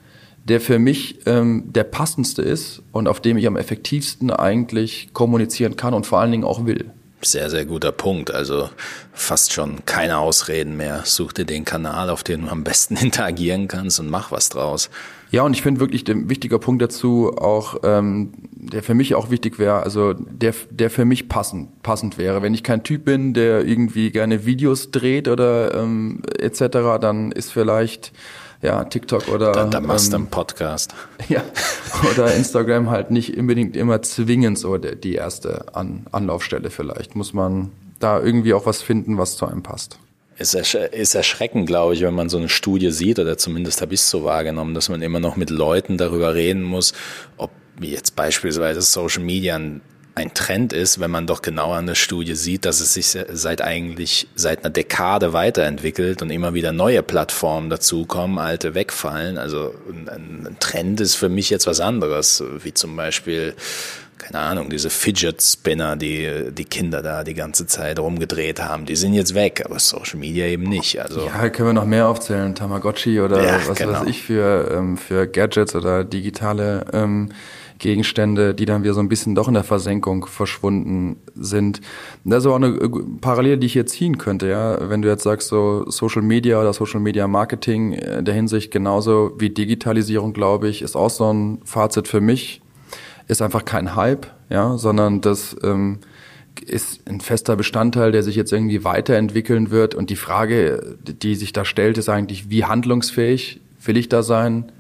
der 0.46 0.60
für 0.60 0.80
mich 0.80 1.20
ähm, 1.28 1.66
der 1.68 1.84
passendste 1.84 2.42
ist 2.42 2.82
und 2.92 3.08
auf 3.08 3.20
dem 3.20 3.38
ich 3.38 3.46
am 3.46 3.58
effektivsten 3.58 4.32
eigentlich 4.32 5.10
kommunizieren 5.14 5.76
kann 5.76 5.94
und 5.94 6.08
vor 6.08 6.20
allen 6.20 6.32
Dingen 6.32 6.46
auch 6.46 6.66
will. 6.66 6.92
Sehr, 7.22 7.50
sehr 7.50 7.66
guter 7.66 7.92
Punkt. 7.92 8.32
Also 8.32 8.70
fast 9.12 9.52
schon 9.52 9.86
keine 9.86 10.20
Ausreden 10.20 10.78
mehr. 10.78 11.02
Such 11.06 11.34
dir 11.34 11.46
den 11.46 11.66
Kanal, 11.66 12.12
auf 12.12 12.24
dem 12.24 12.46
du 12.46 12.52
am 12.52 12.64
besten 12.64 12.96
interagieren 13.02 13.68
kannst 13.68 14.00
und 14.00 14.10
mach 14.10 14.32
was 14.32 14.50
draus. 14.50 14.90
Ja, 15.30 15.42
und 15.42 15.54
ich 15.54 15.62
finde 15.62 15.82
wirklich 15.82 16.04
der 16.04 16.30
wichtiger 16.30 16.60
Punkt 16.60 16.82
dazu 16.82 17.34
auch, 17.38 17.78
ähm, 17.84 18.32
der 18.52 18.82
für 18.82 18.94
mich 18.94 19.14
auch 19.16 19.30
wichtig 19.30 19.60
wäre, 19.60 19.84
also 19.84 20.14
der, 20.14 20.54
der 20.70 20.90
für 20.90 21.04
mich 21.04 21.28
passend, 21.28 21.82
passend 21.84 22.18
wäre. 22.18 22.42
Wenn 22.42 22.54
ich 22.54 22.64
kein 22.64 22.84
Typ 22.84 23.04
bin, 23.06 23.34
der 23.34 23.66
irgendwie 23.66 24.12
gerne 24.12 24.46
Videos 24.46 24.92
dreht 24.92 25.28
oder 25.28 25.74
ähm, 25.74 26.22
etc., 26.40 27.00
dann 27.02 27.32
ist 27.34 27.52
vielleicht 27.52 28.14
ja, 28.62 28.84
TikTok 28.84 29.28
oder. 29.30 29.52
Da, 29.52 29.66
da 29.66 29.80
machst 29.80 30.12
du 30.12 30.16
ähm, 30.16 30.24
einen 30.24 30.32
Podcast. 30.32 30.94
Ja. 31.30 31.44
Oder 32.12 32.34
Instagram 32.36 32.90
halt 32.90 33.12
nicht 33.12 33.36
unbedingt 33.38 33.76
immer 33.76 34.02
zwingend 34.02 34.58
so 34.58 34.78
die 34.78 35.16
erste 35.16 35.76
An 35.76 36.06
Anlaufstelle 36.12 36.70
vielleicht. 36.70 37.16
Muss 37.16 37.34
man 37.34 37.72
da 38.00 38.22
irgendwie 38.22 38.54
auch 38.54 38.66
was 38.66 38.82
finden, 38.82 39.18
was 39.18 39.36
zu 39.36 39.46
einem 39.48 39.64
passt. 39.64 39.98
Ist, 40.38 40.54
ersch 40.54 40.76
ist 40.76 41.16
erschreckend, 41.16 41.66
glaube 41.66 41.96
ich, 41.96 42.02
wenn 42.02 42.14
man 42.14 42.30
so 42.30 42.38
eine 42.38 42.50
Studie 42.50 42.92
sieht, 42.92 43.18
oder 43.18 43.38
zumindest 43.38 43.82
habe 43.82 43.96
ich 43.96 44.02
es 44.02 44.10
so 44.10 44.24
wahrgenommen, 44.24 44.76
dass 44.76 44.90
man 44.90 45.02
immer 45.02 45.20
noch 45.20 45.36
mit 45.36 45.50
Leuten 45.50 45.98
darüber 45.98 46.36
reden 46.36 46.62
muss, 46.62 46.94
ob 47.38 47.50
jetzt 47.82 48.16
beispielsweise 48.16 48.82
Social 48.82 49.24
Media 49.24 49.56
ein 49.56 49.82
ein 50.18 50.34
Trend 50.34 50.74
ist, 50.74 51.00
wenn 51.00 51.12
man 51.12 51.28
doch 51.28 51.44
genau 51.44 51.74
an 51.74 51.86
der 51.86 51.94
Studie 51.94 52.34
sieht, 52.34 52.66
dass 52.66 52.82
es 52.82 52.96
sich 52.96 53.16
seit 53.30 53.62
eigentlich 53.62 54.28
seit 54.36 54.64
einer 54.66 54.72
Dekade 54.72 55.32
weiterentwickelt 55.32 56.24
und 56.24 56.32
immer 56.32 56.56
wieder 56.56 56.72
neue 56.72 57.04
Plattformen 57.04 57.70
dazukommen, 57.70 58.40
alte 58.40 58.74
wegfallen. 58.74 59.38
Also 59.38 59.76
ein, 59.88 60.58
Trend 60.60 61.02
ist 61.02 61.16
für 61.16 61.30
mich 61.30 61.52
jetzt 61.52 61.68
was 61.68 61.80
anderes, 61.80 62.44
wie 62.64 62.74
zum 62.74 62.96
Beispiel 62.96 63.54
keine 64.18 64.40
Ahnung, 64.40 64.72
diese 64.72 64.90
Fidget 64.90 65.44
Spinner, 65.44 65.96
die 65.96 66.52
die 66.52 66.66
Kinder 66.66 67.04
da 67.04 67.24
die 67.24 67.36
ganze 67.36 67.68
Zeit 67.68 68.00
rumgedreht 68.00 68.60
haben, 68.60 68.88
die 68.88 68.96
sind 68.96 69.14
jetzt 69.14 69.36
weg, 69.36 69.62
aber 69.64 69.78
Social 69.78 70.20
Media 70.20 70.48
eben 70.48 70.64
nicht. 70.64 71.00
Also 71.00 71.28
ja, 71.28 71.50
können 71.50 71.70
wir 71.70 71.74
noch 71.74 71.86
mehr 71.86 72.08
aufzählen, 72.08 72.56
Tamagotchi 72.56 73.22
oder 73.22 73.44
ja, 73.44 73.60
was 73.68 73.78
genau. 73.78 74.02
weiß 74.02 74.08
ich 74.08 74.24
für 74.24 74.72
ähm, 74.76 74.98
für 74.98 75.28
Gadgets 75.28 75.76
oder 75.76 76.04
digitale 76.04 76.86
ähm, 76.92 77.30
Gegenstände, 77.80 78.54
die 78.54 78.66
dann 78.66 78.84
wieder 78.84 78.94
so 78.94 79.00
ein 79.00 79.10
bisschen 79.10 79.36
doch 79.36 79.48
in 79.48 79.54
der 79.54 79.64
Versenkung 79.64 80.26
verschwunden 80.26 81.18
sind. 81.36 81.82
Das 82.24 82.40
ist 82.40 82.46
aber 82.46 82.56
auch 82.56 82.62
eine 82.62 82.76
äh, 82.76 82.90
Parallele, 83.22 83.58
die 83.58 83.68
ich 83.68 83.74
hier 83.74 83.86
ziehen 83.86 84.18
könnte, 84.18 84.48
ja. 84.48 84.90
Wenn 84.90 85.02
du 85.02 85.08
jetzt 85.08 85.24
sagst, 85.24 85.48
so 85.48 85.90
Social 85.90 86.22
Media 86.22 86.60
oder 86.60 86.74
Social 86.74 87.00
Media 87.00 87.28
Marketing 87.28 87.94
in 87.94 88.26
der 88.26 88.34
Hinsicht 88.34 88.72
genauso 88.72 89.34
wie 89.38 89.50
Digitalisierung, 89.50 90.34
glaube 90.34 90.68
ich, 90.68 90.82
ist 90.82 90.96
auch 90.96 91.10
so 91.10 91.32
ein 91.32 91.60
Fazit 91.64 92.08
für 92.08 92.22
mich. 92.22 92.62
Ist 93.28 93.42
einfach 93.42 93.66
kein 93.66 93.96
Hype, 93.96 94.28
ja, 94.50 94.78
sondern 94.78 95.20
das 95.22 95.56
ähm, 95.62 96.00
ist 96.66 97.08
ein 97.08 97.20
fester 97.20 97.56
Bestandteil, 97.56 98.12
der 98.12 98.24
sich 98.24 98.36
jetzt 98.36 98.54
irgendwie 98.54 98.84
weiterentwickeln 98.84 99.70
wird. 99.70 99.96
Und 99.96 100.10
die 100.10 100.16
Frage, 100.16 100.98
die 101.04 101.36
sich 101.36 101.54
da 101.54 101.66
stellt, 101.66 101.98
ist 101.98 102.10
eigentlich, 102.10 102.50
wie 102.50 102.66
handlungsfähig 102.66 103.60
will 103.84 103.98
ich 103.98 104.10
da 104.10 104.24
sein? 104.24 104.72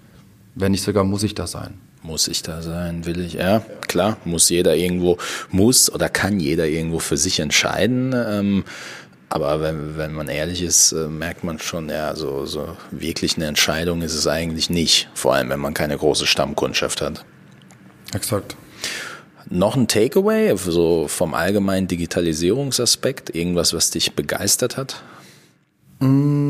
Wenn 0.55 0.71
nicht 0.71 0.81
sogar 0.83 1.03
muss 1.03 1.23
ich 1.23 1.35
da 1.35 1.45
sein? 1.45 1.75
Muss 2.07 2.29
ich 2.29 2.41
da 2.41 2.61
sein? 2.61 3.05
Will 3.05 3.19
ich? 3.19 3.33
Ja, 3.33 3.61
klar, 3.89 4.15
muss 4.23 4.47
jeder 4.47 4.77
irgendwo, 4.77 5.17
muss 5.51 5.91
oder 5.93 6.07
kann 6.07 6.39
jeder 6.39 6.65
irgendwo 6.65 6.99
für 6.99 7.17
sich 7.17 7.41
entscheiden. 7.41 8.15
Ähm, 8.15 8.63
aber 9.27 9.59
wenn, 9.59 9.97
wenn 9.97 10.13
man 10.13 10.29
ehrlich 10.29 10.61
ist, 10.61 10.93
äh, 10.93 11.09
merkt 11.09 11.43
man 11.43 11.59
schon, 11.59 11.89
ja, 11.89 12.15
so, 12.15 12.45
so 12.45 12.77
wirklich 12.91 13.35
eine 13.35 13.47
Entscheidung 13.47 14.03
ist 14.03 14.13
es 14.13 14.25
eigentlich 14.25 14.69
nicht. 14.69 15.09
Vor 15.15 15.33
allem, 15.33 15.49
wenn 15.49 15.59
man 15.59 15.73
keine 15.73 15.97
große 15.97 16.27
Stammkundschaft 16.27 17.01
hat. 17.01 17.25
Exakt. 18.13 18.55
Noch 19.49 19.75
ein 19.75 19.89
Takeaway, 19.89 20.55
so 20.55 21.09
vom 21.09 21.33
allgemeinen 21.33 21.89
Digitalisierungsaspekt, 21.89 23.35
irgendwas, 23.35 23.73
was 23.73 23.91
dich 23.91 24.13
begeistert 24.13 24.77
hat? 24.77 25.03
Mmh 25.99 26.47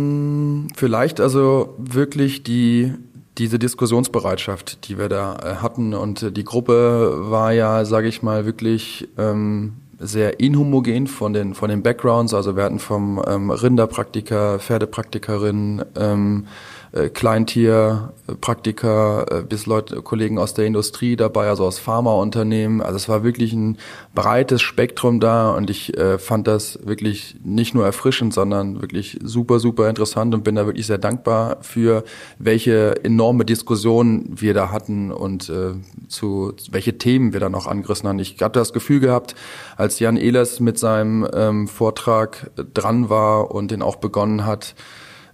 vielleicht 0.78 1.20
also 1.20 1.76
wirklich 1.78 2.44
die 2.44 2.94
diese 3.38 3.60
Diskussionsbereitschaft, 3.60 4.88
die 4.88 4.98
wir 4.98 5.10
da 5.10 5.36
äh, 5.36 5.56
hatten 5.62 5.94
und 5.94 6.24
äh, 6.24 6.32
die 6.32 6.44
Gruppe 6.44 7.30
war 7.30 7.52
ja, 7.54 7.86
sage 7.86 8.08
ich 8.08 8.24
mal, 8.24 8.46
wirklich 8.46 9.08
ähm, 9.18 9.74
sehr 10.00 10.40
inhomogen 10.40 11.08
von 11.08 11.34
den 11.34 11.54
von 11.54 11.70
den 11.70 11.82
Backgrounds. 11.82 12.34
Also 12.34 12.56
wir 12.56 12.64
hatten 12.64 12.80
vom 12.80 13.22
ähm, 13.28 13.50
Rinderpraktiker, 13.50 14.60
Pferdepraktikerin, 14.60 15.84
ähm, 15.96 16.48
äh, 16.92 17.10
Kleintierpraktiker 17.10 19.26
äh, 19.30 19.44
bis 19.44 19.66
Leute, 19.66 20.02
Kollegen 20.02 20.40
aus 20.40 20.54
der 20.54 20.66
Industrie 20.66 21.16
dabei, 21.16 21.48
also 21.48 21.66
aus 21.66 21.80
Pharmaunternehmen. 21.80 22.82
Also 22.82 22.96
es 22.96 23.10
war 23.10 23.24
wirklich 23.24 23.54
ein 23.54 23.78
breites 24.16 24.62
Spektrum 24.62 25.20
da 25.20 25.52
und 25.52 25.70
ich 25.70 25.98
äh, 25.98 26.18
fand 26.18 26.48
das 26.48 26.80
wirklich 26.84 27.36
nicht 27.44 27.74
nur 27.74 27.86
erfrischend, 27.86 28.34
sondern 28.34 28.82
wirklich 28.82 29.20
super, 29.22 29.60
super 29.60 29.90
interessant 29.90 30.34
und 30.34 30.44
bin 30.44 30.56
da 30.56 30.66
wirklich 30.66 30.88
sehr 30.88 30.98
dankbar 30.98 31.58
für, 31.62 32.04
welche 32.40 33.04
enorme 33.04 33.46
Diskussion 33.46 34.26
wir 34.30 34.54
da 34.54 34.72
hatten 34.72 35.12
und 35.12 35.50
äh, 35.50 35.74
zu 36.08 36.54
welche 36.72 36.98
Themen 36.98 37.34
wir 37.34 37.40
da 37.40 37.50
noch 37.50 37.68
angerissen 37.68 38.08
haben. 38.08 38.20
Ich 38.20 38.42
hatte 38.42 38.60
das 38.60 38.74
Gefühl 38.74 39.00
gehabt, 39.00 39.36
als 39.76 40.00
Jan 40.00 40.18
Ehlers 40.18 40.60
mit 40.60 40.80
seinem 40.80 41.28
ähm, 41.34 41.68
Vortrag 41.68 42.52
dran 42.74 43.10
war 43.10 43.52
und 43.52 43.72
den 43.72 43.82
auch 43.82 43.98
begonnen 43.98 44.46
hat, 44.46 44.76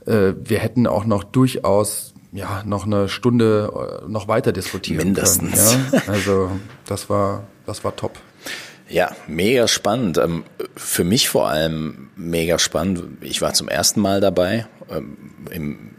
äh, 0.05 0.33
wir 0.37 0.59
hätten 0.59 0.87
auch 0.87 1.05
noch 1.05 1.23
durchaus 1.23 2.13
ja 2.31 2.63
noch 2.65 2.85
eine 2.85 3.09
Stunde 3.09 4.01
äh, 4.05 4.09
noch 4.09 4.27
weiter 4.27 4.51
diskutieren 4.51 5.05
Mindestens. 5.05 5.71
können. 5.71 5.87
Ja? 5.91 6.01
Also 6.07 6.51
das 6.85 7.09
war 7.09 7.43
das 7.65 7.83
war 7.83 7.95
top. 7.95 8.19
Ja, 8.89 9.11
mega 9.27 9.67
spannend. 9.67 10.17
Ähm, 10.17 10.43
für 10.75 11.03
mich 11.03 11.29
vor 11.29 11.47
allem 11.47 12.09
mega 12.15 12.59
spannend. 12.59 13.03
Ich 13.21 13.41
war 13.41 13.53
zum 13.53 13.67
ersten 13.67 14.01
Mal 14.01 14.21
dabei. 14.21 14.67
Ähm, 14.89 15.17
Im 15.49 15.89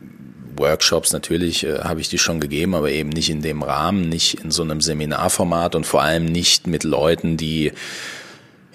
Workshops 0.57 1.13
natürlich 1.13 1.65
äh, 1.65 1.81
habe 1.81 2.01
ich 2.01 2.09
die 2.09 2.19
schon 2.19 2.41
gegeben, 2.41 2.75
aber 2.75 2.91
eben 2.91 3.09
nicht 3.09 3.31
in 3.31 3.43
dem 3.43 3.63
Rahmen, 3.63 4.09
nicht 4.09 4.45
in 4.45 4.51
so 4.51 4.63
einem 4.63 4.81
Seminarformat 4.81 5.75
und 5.75 5.87
vor 5.87 6.03
allem 6.03 6.27
nicht 6.27 6.67
mit 6.67 6.85
Leuten, 6.85 7.37
die, 7.37 7.73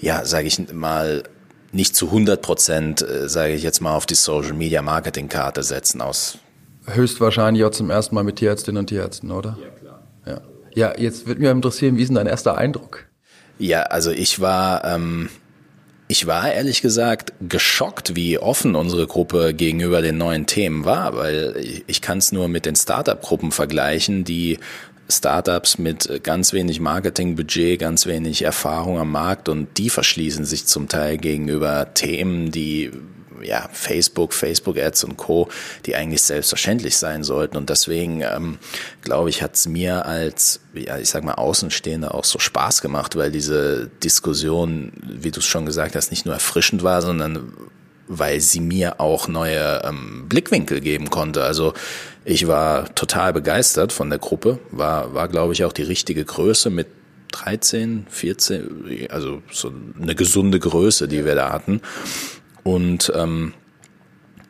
ja, 0.02 0.26
sage 0.26 0.48
ich 0.48 0.74
mal, 0.74 1.24
nicht 1.72 1.96
zu 1.96 2.08
100 2.08 2.42
Prozent, 2.42 3.02
äh, 3.02 3.30
sage 3.30 3.54
ich 3.54 3.64
jetzt 3.64 3.82
mal, 3.82 3.96
auf 3.96 4.06
die 4.06 4.16
Social 4.16 4.54
Media 4.54 4.82
Marketing 4.82 5.30
Karte 5.30 5.64
setzen 5.64 6.02
aus. 6.02 6.38
Höchstwahrscheinlich 6.86 7.64
auch 7.64 7.72
zum 7.72 7.90
ersten 7.90 8.16
Mal 8.16 8.24
mit 8.24 8.38
Tierärztinnen 8.38 8.80
und 8.80 8.88
Tierärzten, 8.88 9.32
oder? 9.32 9.58
Ja, 9.62 9.70
klar. 9.70 10.04
Ja, 10.26 10.42
ja 10.74 11.00
jetzt 11.00 11.28
würde 11.28 11.42
mich 11.42 11.50
interessieren, 11.50 11.98
wie 11.98 12.02
ist 12.02 12.08
denn 12.08 12.16
dein 12.16 12.28
erster 12.28 12.58
Eindruck? 12.58 13.06
Ja, 13.60 13.84
also 13.84 14.12
ich 14.12 14.40
war, 14.40 14.86
ähm, 14.86 15.30
ich 16.08 16.26
war 16.26 16.52
ehrlich 16.52 16.82
gesagt 16.82 17.34
geschockt, 17.48 18.16
wie 18.16 18.40
offen 18.40 18.74
unsere 18.74 19.06
Gruppe 19.06 19.54
gegenüber 19.54 20.02
den 20.02 20.18
neuen 20.18 20.48
Themen 20.48 20.86
war, 20.86 21.16
weil 21.16 21.56
ich, 21.60 21.84
ich 21.86 22.02
kann 22.02 22.18
es 22.18 22.32
nur 22.32 22.48
mit 22.48 22.66
den 22.66 22.76
Startup-Gruppen 22.76 23.52
vergleichen, 23.52 24.24
die 24.24 24.58
Startups 25.12 25.78
mit 25.78 26.24
ganz 26.24 26.54
wenig 26.54 26.80
Marketingbudget, 26.80 27.80
ganz 27.80 28.06
wenig 28.06 28.44
Erfahrung 28.44 29.00
am 29.00 29.12
Markt 29.12 29.50
und 29.50 29.78
die 29.78 29.90
verschließen 29.90 30.46
sich 30.46 30.68
zum 30.68 30.88
Teil 30.88 31.18
gegenüber 31.18 31.94
Themen, 31.94 32.52
die 32.52 32.92
ja, 33.42 33.70
Facebook, 33.72 34.34
Facebook-Ads 34.34 35.06
und 35.06 35.18
Co., 35.18 35.50
die 35.86 35.96
eigentlich 35.96 36.22
selbstverständlich 36.22 36.98
sein 36.98 37.24
sollten. 37.24 37.58
Und 37.58 37.70
deswegen, 37.70 38.22
ähm, 38.22 38.58
glaube 39.02 39.30
ich, 39.30 39.42
hat 39.42 39.56
es 39.56 39.68
mir 39.68 40.06
als, 40.06 40.60
ja, 40.74 40.98
ich 40.98 41.10
sag 41.10 41.24
mal, 41.24 41.36
Außenstehender 41.36 42.14
auch 42.14 42.26
so 42.26 42.40
Spaß 42.40 42.82
gemacht, 42.82 43.16
weil 43.16 43.32
diese 43.32 43.90
Diskussion, 44.04 44.92
wie 45.08 45.32
du 45.32 45.40
es 45.40 45.46
schon 45.46 45.66
gesagt 45.66 45.96
hast, 45.96 46.12
nicht 46.12 46.26
nur 46.26 46.34
erfrischend 46.34 46.84
war, 46.84 47.02
sondern 47.02 47.54
weil 48.10 48.42
sie 48.42 48.60
mir 48.60 49.00
auch 49.00 49.28
neue 49.28 49.84
ähm, 49.86 50.26
Blickwinkel 50.28 50.82
geben 50.82 51.10
konnte. 51.10 51.44
Also 51.44 51.74
ich 52.26 52.48
war 52.48 52.94
total 52.96 53.32
begeistert 53.32 53.94
von 53.94 54.10
der 54.10 54.20
Gruppe, 54.20 54.60
war, 54.72 55.14
war 55.14 55.30
glaube 55.30 55.54
ich 55.54 55.64
auch 55.64 55.72
die 55.72 55.84
richtige 55.84 56.26
Größe 56.26 56.70
mit 56.70 56.88
13, 57.32 58.08
14, 58.10 59.08
also 59.10 59.42
so 59.52 59.72
eine 60.02 60.16
gesunde 60.16 60.60
Größe, 60.60 61.08
die 61.08 61.24
wir 61.24 61.36
da 61.36 61.52
hatten. 61.52 61.82
Und 62.64 63.14
ähm, 63.16 63.54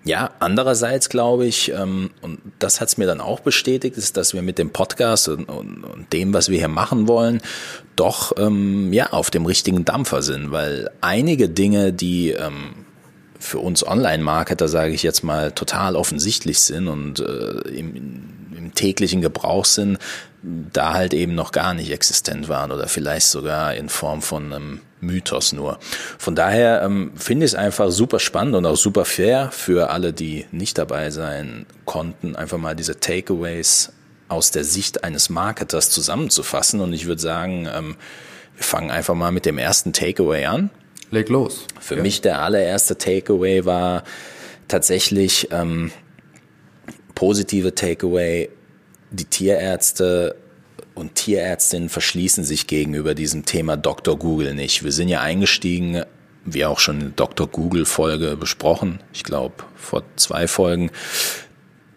ja, 0.05 0.31
andererseits 0.39 1.09
glaube 1.09 1.45
ich, 1.45 1.71
ähm, 1.71 2.11
und 2.21 2.39
das 2.59 2.79
hat 2.79 2.87
es 2.87 2.97
mir 2.97 3.05
dann 3.05 3.19
auch 3.19 3.41
bestätigt, 3.41 3.97
ist, 3.97 4.15
dass 4.17 4.33
wir 4.33 4.41
mit 4.41 4.57
dem 4.57 4.71
Podcast 4.71 5.27
und, 5.27 5.45
und, 5.45 5.83
und 5.83 6.13
dem, 6.13 6.33
was 6.33 6.49
wir 6.49 6.57
hier 6.57 6.69
machen 6.69 7.07
wollen, 7.07 7.41
doch 7.95 8.31
ähm, 8.37 8.93
ja 8.93 9.11
auf 9.11 9.29
dem 9.29 9.45
richtigen 9.45 9.83
Dampfer 9.83 10.21
sind, 10.21 10.51
weil 10.51 10.89
einige 11.01 11.49
Dinge, 11.49 11.91
die 11.91 12.31
ähm, 12.31 12.85
für 13.39 13.59
uns 13.59 13.87
Online-Marketer, 13.87 14.67
sage 14.67 14.93
ich 14.93 15.03
jetzt 15.03 15.23
mal, 15.23 15.51
total 15.51 15.95
offensichtlich 15.95 16.59
sind 16.59 16.87
und 16.87 17.19
äh, 17.19 17.59
im, 17.69 17.95
im 18.55 18.73
täglichen 18.75 19.21
Gebrauch 19.21 19.65
sind, 19.65 19.97
da 20.41 20.93
halt 20.93 21.13
eben 21.13 21.35
noch 21.35 21.51
gar 21.51 21.73
nicht 21.73 21.91
existent 21.91 22.49
waren 22.49 22.71
oder 22.71 22.87
vielleicht 22.87 23.27
sogar 23.27 23.73
in 23.75 23.89
Form 23.89 24.21
von 24.21 24.53
einem 24.53 24.81
Mythos 25.01 25.53
nur. 25.53 25.79
Von 26.17 26.35
daher 26.35 26.81
ähm, 26.83 27.11
finde 27.15 27.45
ich 27.45 27.53
es 27.53 27.55
einfach 27.55 27.91
super 27.91 28.19
spannend 28.19 28.55
und 28.55 28.65
auch 28.65 28.75
super 28.75 29.05
fair 29.05 29.49
für 29.51 29.89
alle, 29.89 30.13
die 30.13 30.45
nicht 30.51 30.77
dabei 30.77 31.09
sein 31.09 31.65
konnten, 31.85 32.35
einfach 32.35 32.57
mal 32.57 32.75
diese 32.75 32.99
Takeaways 32.99 33.93
aus 34.27 34.51
der 34.51 34.63
Sicht 34.63 35.03
eines 35.03 35.29
Marketers 35.29 35.89
zusammenzufassen. 35.89 36.81
Und 36.81 36.93
ich 36.93 37.05
würde 37.05 37.21
sagen, 37.21 37.67
ähm, 37.73 37.95
wir 38.55 38.63
fangen 38.63 38.91
einfach 38.91 39.15
mal 39.15 39.31
mit 39.31 39.45
dem 39.45 39.57
ersten 39.57 39.93
Takeaway 39.93 40.45
an. 40.45 40.69
Leg 41.11 41.29
los. 41.29 41.65
Für 41.79 41.97
ja. 41.97 42.01
mich 42.01 42.21
der 42.21 42.41
allererste 42.41 42.97
Takeaway 42.97 43.65
war 43.65 44.03
tatsächlich 44.67 45.47
ähm, 45.51 45.91
positive 47.15 47.73
Takeaway. 47.73 48.49
Die 49.11 49.25
Tierärzte 49.25 50.35
und 50.93 51.15
Tierärztinnen 51.15 51.89
verschließen 51.89 52.43
sich 52.43 52.67
gegenüber 52.67 53.15
diesem 53.15 53.45
Thema 53.45 53.77
Dr. 53.77 54.17
Google 54.17 54.53
nicht. 54.53 54.83
Wir 54.83 54.91
sind 54.91 55.09
ja 55.09 55.21
eingestiegen, 55.21 56.03
wie 56.45 56.65
auch 56.65 56.79
schon 56.79 57.01
in 57.01 57.15
Dr. 57.15 57.47
Google 57.47 57.85
Folge 57.85 58.35
besprochen, 58.35 58.99
ich 59.13 59.23
glaube 59.23 59.55
vor 59.75 60.03
zwei 60.15 60.47
Folgen, 60.47 60.91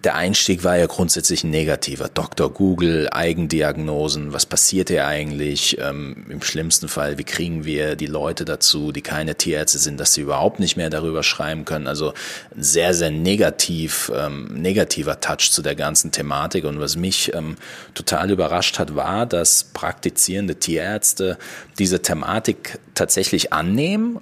der 0.04 0.16
Einstieg 0.16 0.64
war 0.64 0.76
ja 0.76 0.86
grundsätzlich 0.86 1.44
ein 1.44 1.50
negativer. 1.50 2.08
Dr. 2.08 2.52
Google, 2.52 3.08
Eigendiagnosen, 3.12 4.32
was 4.32 4.46
passiert 4.46 4.88
hier 4.88 5.06
eigentlich? 5.06 5.78
Ähm, 5.80 6.26
Im 6.28 6.42
schlimmsten 6.42 6.88
Fall, 6.88 7.18
wie 7.18 7.24
kriegen 7.24 7.64
wir 7.64 7.94
die 7.94 8.06
Leute 8.06 8.44
dazu, 8.44 8.90
die 8.90 9.02
keine 9.02 9.36
Tierärzte 9.36 9.78
sind, 9.78 10.00
dass 10.00 10.14
sie 10.14 10.22
überhaupt 10.22 10.58
nicht 10.58 10.76
mehr 10.76 10.90
darüber 10.90 11.22
schreiben 11.22 11.64
können? 11.64 11.86
Also 11.86 12.14
ein 12.54 12.62
sehr, 12.62 12.94
sehr 12.94 13.10
negativ, 13.10 14.10
ähm, 14.14 14.46
negativer 14.54 15.20
Touch 15.20 15.52
zu 15.52 15.62
der 15.62 15.76
ganzen 15.76 16.10
Thematik. 16.10 16.64
Und 16.64 16.80
was 16.80 16.96
mich 16.96 17.32
ähm, 17.32 17.56
total 17.94 18.30
überrascht 18.32 18.80
hat, 18.80 18.96
war, 18.96 19.24
dass 19.24 19.64
praktizierende 19.64 20.56
Tierärzte 20.56 21.38
diese 21.78 22.02
Thematik 22.02 22.80
tatsächlich 22.94 23.52
annehmen 23.52 24.18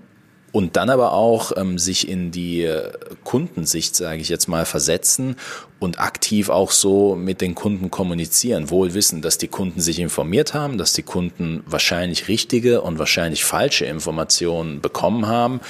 und 0.52 0.76
dann 0.76 0.90
aber 0.90 1.12
auch 1.12 1.52
ähm, 1.56 1.78
sich 1.78 2.08
in 2.08 2.30
die 2.30 2.62
äh, 2.62 2.90
Kundensicht, 3.24 3.94
sage 3.94 4.20
ich 4.20 4.28
jetzt 4.28 4.48
mal, 4.48 4.64
versetzen 4.64 5.36
und 5.78 6.00
aktiv 6.00 6.48
auch 6.48 6.70
so 6.72 7.14
mit 7.14 7.40
den 7.40 7.54
Kunden 7.54 7.90
kommunizieren, 7.90 8.70
wohl 8.70 8.94
wissen, 8.94 9.22
dass 9.22 9.38
die 9.38 9.48
Kunden 9.48 9.80
sich 9.80 9.98
informiert 9.98 10.54
haben, 10.54 10.78
dass 10.78 10.92
die 10.92 11.02
Kunden 11.02 11.62
wahrscheinlich 11.66 12.28
richtige 12.28 12.80
und 12.82 12.98
wahrscheinlich 12.98 13.44
falsche 13.44 13.86
Informationen 13.86 14.80
bekommen 14.80 15.26
haben 15.26 15.60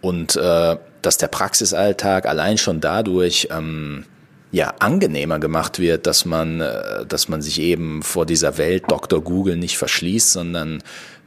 und 0.00 0.36
äh, 0.36 0.76
dass 1.02 1.18
der 1.18 1.28
Praxisalltag 1.28 2.26
allein 2.26 2.56
schon 2.56 2.80
dadurch 2.80 3.48
ähm, 3.50 4.04
ja 4.52 4.72
angenehmer 4.78 5.38
gemacht 5.38 5.78
wird, 5.78 6.06
dass 6.06 6.24
man, 6.24 6.60
äh, 6.60 7.04
dass 7.06 7.28
man 7.28 7.42
sich 7.42 7.60
eben 7.60 8.02
vor 8.02 8.24
dieser 8.24 8.56
Welt 8.56 8.84
Dr. 8.88 9.22
Google 9.22 9.56
nicht 9.56 9.76
verschließt, 9.76 10.32
sondern 10.32 10.82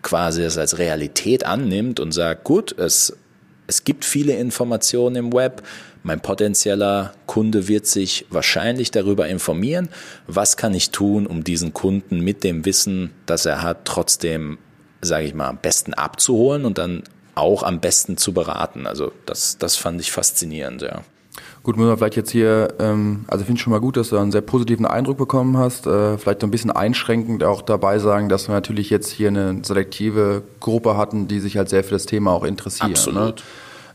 quasi 0.08 0.42
es 0.42 0.58
als 0.58 0.78
Realität 0.78 1.46
annimmt 1.46 2.00
und 2.00 2.14
sagt, 2.14 2.46
gut, 2.46 2.72
es, 2.80 3.18
es 3.68 3.84
gibt 3.84 4.06
viele 4.06 4.38
Informationen 4.38 5.18
im 5.18 5.34
Web, 5.34 5.64
mein 6.02 6.22
potenzieller 6.22 7.12
Kunde 7.26 7.68
wird 7.68 7.88
sich 7.88 8.26
wahrscheinlich 8.30 8.90
darüber 8.90 9.28
informieren, 9.28 9.90
was 10.26 10.56
kann 10.56 10.74
ich 10.74 10.92
tun, 10.92 11.28
um 11.28 11.44
diesen 11.44 11.74
Kunden 11.74 12.22
mit 12.22 12.46
dem 12.46 12.64
Wissen, 12.64 13.12
das 13.26 13.46
er 13.46 13.64
hat, 13.64 13.84
trotzdem, 13.84 14.60
sage 15.02 15.26
ich 15.26 15.34
mal, 15.34 15.50
am 15.50 15.58
besten 15.58 15.94
abzuholen 15.94 16.64
und 16.64 16.78
dann 16.78 17.04
auch 17.36 17.64
am 17.64 17.82
besten 17.82 18.16
zu 18.16 18.32
beraten. 18.34 18.88
Also 18.88 19.12
das, 19.26 19.58
das 19.58 19.76
fand 19.76 20.00
ich 20.00 20.14
faszinierend, 20.14 20.84
ja. 20.84 21.04
Gut, 21.68 21.76
muss 21.76 21.86
man 21.86 21.98
vielleicht 21.98 22.16
jetzt 22.16 22.32
hier, 22.32 22.70
ähm, 22.80 23.26
also 23.28 23.42
ich 23.42 23.46
finde 23.46 23.60
schon 23.60 23.72
mal 23.72 23.82
gut, 23.82 23.98
dass 23.98 24.08
du 24.08 24.18
einen 24.18 24.32
sehr 24.32 24.40
positiven 24.40 24.86
Eindruck 24.86 25.18
bekommen 25.18 25.58
hast. 25.58 25.86
Äh, 25.86 26.18
vielleicht 26.18 26.42
ein 26.46 26.50
bisschen 26.50 26.72
einschränkend 26.72 27.44
auch 27.44 27.62
dabei 27.62 28.00
sagen, 28.00 28.30
dass 28.30 28.48
wir 28.48 28.56
natürlich 28.56 28.90
jetzt 28.90 29.12
hier 29.12 29.28
eine 29.28 29.66
selektive 29.66 30.44
Gruppe 30.62 30.96
hatten, 30.96 31.28
die 31.28 31.42
sich 31.42 31.58
halt 31.58 31.68
sehr 31.68 31.84
für 31.84 31.92
das 31.92 32.06
Thema 32.06 32.32
auch 32.32 32.46
interessieren. 32.46 32.92
Ne? 32.92 32.96
Absolut. 32.96 33.44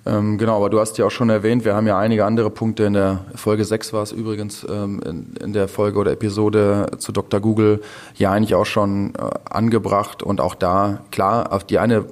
Ne? 0.05 0.15
Ähm, 0.15 0.37
genau, 0.37 0.59
aber 0.59 0.69
du 0.69 0.81
hast 0.81 0.99
ja 0.99 1.07
auch 1.07 1.11
schon 1.11 1.31
erwähnt, 1.31 1.65
wir 1.65 1.75
haben 1.75 1.87
ja 1.87 1.99
einige 1.99 2.27
andere 2.27 2.51
Punkte 2.51 2.85
in 2.85 2.93
der 2.93 3.25
Folge 3.37 3.65
6 3.65 3.95
war 3.95 4.03
es 4.03 4.13
übrigens, 4.13 4.67
ähm, 4.69 5.01
in, 5.07 5.35
in, 5.43 5.53
der 5.55 5.67
Folge 5.67 5.99
oder 5.99 6.13
Episode 6.13 6.91
zu 6.99 7.11
Dr. 7.11 7.41
Google 7.41 7.81
ja 8.17 8.33
eigentlich 8.33 8.55
auch 8.55 8.67
schon 8.67 9.15
äh, 9.15 9.31
angebracht 9.49 10.23
und 10.23 10.43
auch 10.43 10.55
da, 10.55 11.01
klar, 11.11 11.51
auf 11.51 11.65
die 11.65 11.79
eine 11.79 12.05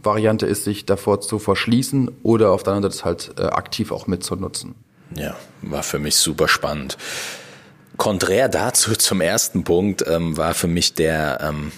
Variante 0.00 0.46
ist, 0.46 0.62
sich 0.62 0.86
davor 0.86 1.20
zu 1.20 1.40
verschließen 1.40 2.08
oder 2.22 2.52
auf 2.52 2.62
der 2.62 2.74
anderen 2.74 2.92
Seite 2.92 3.04
halt 3.04 3.34
äh, 3.36 3.42
aktiv 3.46 3.90
auch 3.90 4.06
mitzunutzen. 4.06 4.76
Ja, 5.14 5.36
war 5.62 5.82
für 5.82 5.98
mich 5.98 6.16
super 6.16 6.48
spannend. 6.48 6.96
Konträr 7.96 8.48
dazu 8.48 8.92
zum 8.98 9.20
ersten 9.20 9.64
Punkt 9.64 10.04
ähm, 10.06 10.36
war 10.36 10.54
für 10.54 10.68
mich 10.68 10.94
der 10.94 11.38
ähm, 11.42 11.72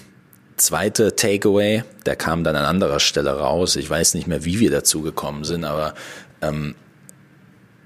zweite 0.57 1.17
Takeaway, 1.17 1.85
der 2.07 2.17
kam 2.17 2.45
dann 2.45 2.57
an 2.57 2.65
anderer 2.65 3.01
Stelle 3.01 3.39
raus. 3.39 3.77
Ich 3.77 3.89
weiß 3.89 4.15
nicht 4.15 4.27
mehr, 4.27 4.45
wie 4.45 4.61
wir 4.61 4.71
dazu 4.71 5.03
gekommen 5.03 5.45
sind, 5.45 5.65
aber 5.65 5.95
ähm, 6.43 6.75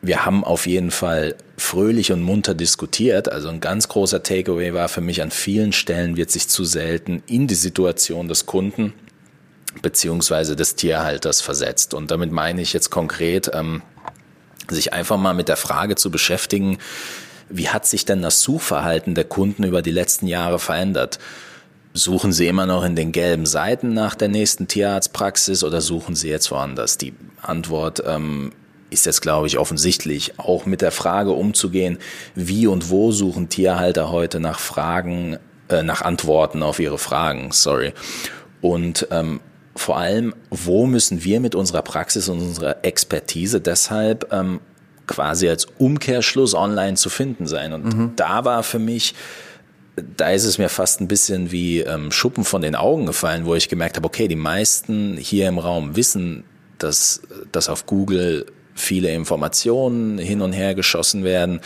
wir 0.03 0.27
haben 0.27 0.45
auf 0.45 0.67
jeden 0.67 0.91
Fall 0.91 1.35
fröhlich 1.57 2.13
und 2.13 2.21
munter 2.21 2.55
diskutiert. 2.55 3.31
Also 3.31 3.49
ein 3.49 3.61
ganz 3.61 3.89
großer 3.89 4.23
Takeaway 4.23 4.75
war 4.75 4.89
für 4.89 5.01
mich, 5.01 5.23
an 5.23 5.31
vielen 5.31 5.73
Stellen 5.73 6.17
wird 6.17 6.31
sich 6.31 6.49
zu 6.49 6.65
selten 6.65 7.23
in 7.27 7.47
die 7.47 7.55
Situation 7.55 8.29
des 8.29 8.45
Kunden 8.45 8.93
beziehungsweise 9.81 10.57
des 10.57 10.77
Tierhalters 10.77 11.41
versetzt. 11.41 11.95
Und 11.95 12.11
damit 12.11 12.33
meine 12.33 12.61
ich 12.61 12.73
jetzt 12.73 12.91
konkret, 12.91 13.51
ähm, 13.55 13.83
sich 14.69 14.93
einfach 14.93 15.17
mal 15.17 15.35
mit 15.35 15.49
der 15.49 15.57
Frage 15.57 15.95
zu 15.95 16.11
beschäftigen, 16.11 16.79
wie 17.49 17.69
hat 17.69 17.87
sich 17.87 18.05
denn 18.05 18.23
das 18.23 18.41
Suchverhalten 18.41 19.15
der 19.15 19.25
Kunden 19.25 19.65
über 19.65 19.83
die 19.83 19.91
letzten 19.91 20.27
Jahre 20.27 20.59
verändert? 20.59 21.19
Suchen 21.93 22.33
Sie 22.33 22.49
immer 22.49 22.67
noch 22.67 22.85
in 22.85 22.97
den 22.97 23.13
gelben 23.13 23.47
Seiten 23.47 23.95
nach 23.95 24.15
der 24.15 24.29
nächsten 24.29 24.67
Tierarztpraxis 24.67 25.63
oder 25.63 25.81
suchen 25.81 26.17
Sie 26.17 26.29
jetzt 26.29 26.51
woanders? 26.51 26.99
Die 26.99 27.15
Antwort 27.41 28.03
ähm, 28.05 28.53
ist 28.91 29.07
jetzt, 29.07 29.21
glaube 29.21 29.47
ich, 29.47 29.59
offensichtlich, 29.59 30.39
auch 30.39 30.67
mit 30.67 30.81
der 30.81 30.91
Frage 30.91 31.31
umzugehen, 31.33 31.99
wie 32.35 32.67
und 32.67 32.91
wo 32.91 33.13
suchen 33.13 33.49
Tierhalter 33.49 34.11
heute 34.11 34.41
nach 34.41 34.59
Fragen, 34.59 35.39
äh, 35.69 35.83
nach 35.83 36.03
Antworten 36.03 36.63
auf 36.63 36.81
ihre 36.81 36.99
Fragen, 36.99 37.53
sorry. 37.53 37.93
Und 38.61 39.07
ähm, 39.11 39.41
vor 39.77 39.97
allem, 39.97 40.35
wo 40.51 40.87
müssen 40.87 41.25
wir 41.25 41.41
mit 41.41 41.55
unserer 41.55 41.83
Praxis 41.83 42.29
und 42.29 42.39
unserer 42.41 42.85
Expertise 42.85 43.61
deshalb 43.61 44.33
ähm, 44.33 44.61
quasi 45.07 45.49
als 45.49 45.67
Umkehrschluss 45.79 46.55
online 46.55 46.95
zu 46.97 47.11
finden 47.11 47.47
sein? 47.47 47.73
Und 47.73 47.85
mhm. 47.85 48.13
da 48.17 48.45
war 48.45 48.63
für 48.63 48.79
mich, 48.79 49.15
da 50.17 50.31
ist 50.31 50.45
es 50.45 50.59
mir 50.59 50.69
fast 50.69 51.01
ein 51.01 51.09
bisschen 51.09 51.51
wie 51.51 51.81
ähm, 51.81 52.13
Schuppen 52.13 52.45
von 52.45 52.63
den 52.63 52.77
Augen 52.77 53.07
gefallen, 53.07 53.47
wo 53.47 53.55
ich 53.55 53.69
gemerkt 53.69 53.97
habe, 53.97 54.07
okay, 54.07 54.29
die 54.29 54.37
meisten 54.37 55.17
hier 55.17 55.49
im 55.49 55.59
Raum 55.59 55.97
wissen, 55.97 56.45
dass, 56.79 57.23
dass 57.51 57.69
auf 57.69 57.87
Google 57.87 58.47
viele 58.75 59.13
Informationen 59.13 60.19
hin 60.19 60.41
und 60.41 60.53
her 60.53 60.75
geschossen 60.75 61.25
werden. 61.25 61.61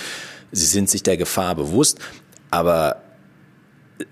Sie 0.52 0.66
sind 0.66 0.88
sich 0.88 1.02
der 1.02 1.16
Gefahr 1.16 1.54
bewusst, 1.54 1.98
aber 2.50 3.02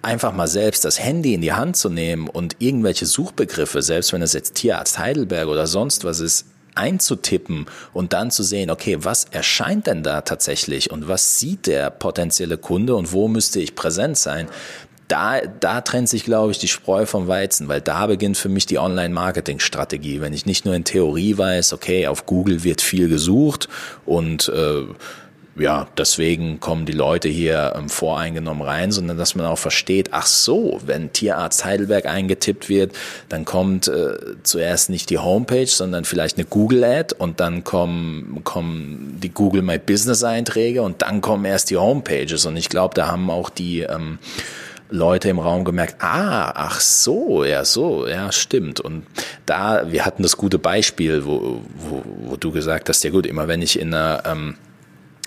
einfach 0.02 0.32
mal 0.32 0.48
selbst 0.48 0.84
das 0.84 1.00
Handy 1.00 1.34
in 1.34 1.40
die 1.40 1.52
Hand 1.52 1.76
zu 1.76 1.88
nehmen 1.88 2.28
und 2.28 2.56
irgendwelche 2.58 3.06
Suchbegriffe, 3.06 3.82
selbst 3.82 4.12
wenn 4.12 4.22
es 4.22 4.32
jetzt 4.32 4.54
Tierarzt 4.54 4.98
Heidelberg 4.98 5.48
oder 5.48 5.66
sonst 5.66 6.04
was 6.04 6.20
ist, 6.20 6.46
einzutippen 6.74 7.66
und 7.92 8.12
dann 8.12 8.30
zu 8.30 8.42
sehen, 8.42 8.70
okay, 8.70 8.98
was 9.00 9.24
erscheint 9.24 9.86
denn 9.86 10.02
da 10.02 10.20
tatsächlich 10.20 10.90
und 10.90 11.08
was 11.08 11.40
sieht 11.40 11.66
der 11.66 11.90
potenzielle 11.90 12.58
Kunde 12.58 12.94
und 12.94 13.12
wo 13.12 13.28
müsste 13.28 13.60
ich 13.60 13.74
präsent 13.74 14.18
sein? 14.18 14.48
Da, 15.08 15.40
da 15.40 15.82
trennt 15.82 16.08
sich, 16.08 16.24
glaube 16.24 16.50
ich, 16.50 16.58
die 16.58 16.66
Spreu 16.66 17.06
vom 17.06 17.28
Weizen, 17.28 17.68
weil 17.68 17.80
da 17.80 18.08
beginnt 18.08 18.36
für 18.36 18.48
mich 18.48 18.66
die 18.66 18.78
Online-Marketing-Strategie. 18.78 20.20
Wenn 20.20 20.32
ich 20.32 20.46
nicht 20.46 20.64
nur 20.64 20.74
in 20.74 20.82
Theorie 20.82 21.38
weiß, 21.38 21.72
okay, 21.74 22.08
auf 22.08 22.26
Google 22.26 22.64
wird 22.64 22.80
viel 22.80 23.08
gesucht 23.08 23.68
und 24.04 24.48
äh, 24.48 24.82
ja, 25.58 25.86
deswegen 25.96 26.60
kommen 26.60 26.84
die 26.84 26.92
Leute 26.92 27.28
hier 27.28 27.74
ähm, 27.76 27.88
voreingenommen 27.88 28.62
rein, 28.62 28.92
sondern 28.92 29.16
dass 29.16 29.34
man 29.34 29.46
auch 29.46 29.58
versteht, 29.58 30.08
ach 30.10 30.26
so, 30.26 30.80
wenn 30.84 31.12
Tierarzt 31.12 31.64
Heidelberg 31.64 32.04
eingetippt 32.04 32.68
wird, 32.68 32.92
dann 33.30 33.46
kommt 33.46 33.88
äh, 33.88 34.16
zuerst 34.42 34.90
nicht 34.90 35.08
die 35.08 35.18
Homepage, 35.18 35.66
sondern 35.66 36.04
vielleicht 36.04 36.36
eine 36.36 36.44
Google-Ad 36.44 37.14
und 37.18 37.40
dann 37.40 37.64
kommen, 37.64 38.42
kommen 38.44 39.18
die 39.22 39.30
Google 39.30 39.62
My 39.62 39.78
Business-Einträge 39.78 40.82
und 40.82 41.00
dann 41.02 41.22
kommen 41.22 41.46
erst 41.46 41.70
die 41.70 41.78
Homepages. 41.78 42.44
Und 42.44 42.56
ich 42.56 42.68
glaube, 42.68 42.94
da 42.94 43.08
haben 43.08 43.30
auch 43.30 43.48
die 43.48 43.80
ähm, 43.80 44.18
Leute 44.90 45.30
im 45.30 45.38
Raum 45.38 45.64
gemerkt, 45.64 45.96
ah, 46.00 46.52
ach 46.54 46.80
so, 46.80 47.44
ja, 47.44 47.64
so, 47.64 48.06
ja, 48.06 48.30
stimmt. 48.30 48.80
Und 48.80 49.06
da, 49.46 49.90
wir 49.90 50.04
hatten 50.04 50.22
das 50.22 50.36
gute 50.36 50.58
Beispiel, 50.58 51.24
wo, 51.24 51.62
wo, 51.76 52.02
wo 52.04 52.36
du 52.36 52.52
gesagt 52.52 52.90
hast, 52.90 53.02
ja 53.04 53.10
gut, 53.10 53.26
immer 53.26 53.48
wenn 53.48 53.62
ich 53.62 53.78
in 53.78 53.94
einer 53.94 54.22
ähm, 54.26 54.56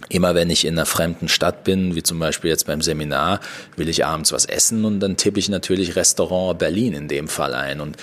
Immer 0.09 0.33
wenn 0.33 0.49
ich 0.49 0.65
in 0.65 0.73
einer 0.73 0.87
fremden 0.87 1.27
Stadt 1.27 1.63
bin, 1.63 1.95
wie 1.95 2.03
zum 2.03 2.19
Beispiel 2.19 2.49
jetzt 2.49 2.65
beim 2.65 2.81
Seminar, 2.81 3.39
will 3.75 3.89
ich 3.89 4.05
abends 4.05 4.31
was 4.31 4.45
essen 4.45 4.83
und 4.83 4.99
dann 4.99 5.17
tippe 5.17 5.39
ich 5.39 5.49
natürlich 5.49 5.95
Restaurant 5.95 6.57
Berlin 6.57 6.93
in 6.93 7.07
dem 7.07 7.27
Fall 7.27 7.53
ein. 7.53 7.79
Und 7.79 7.97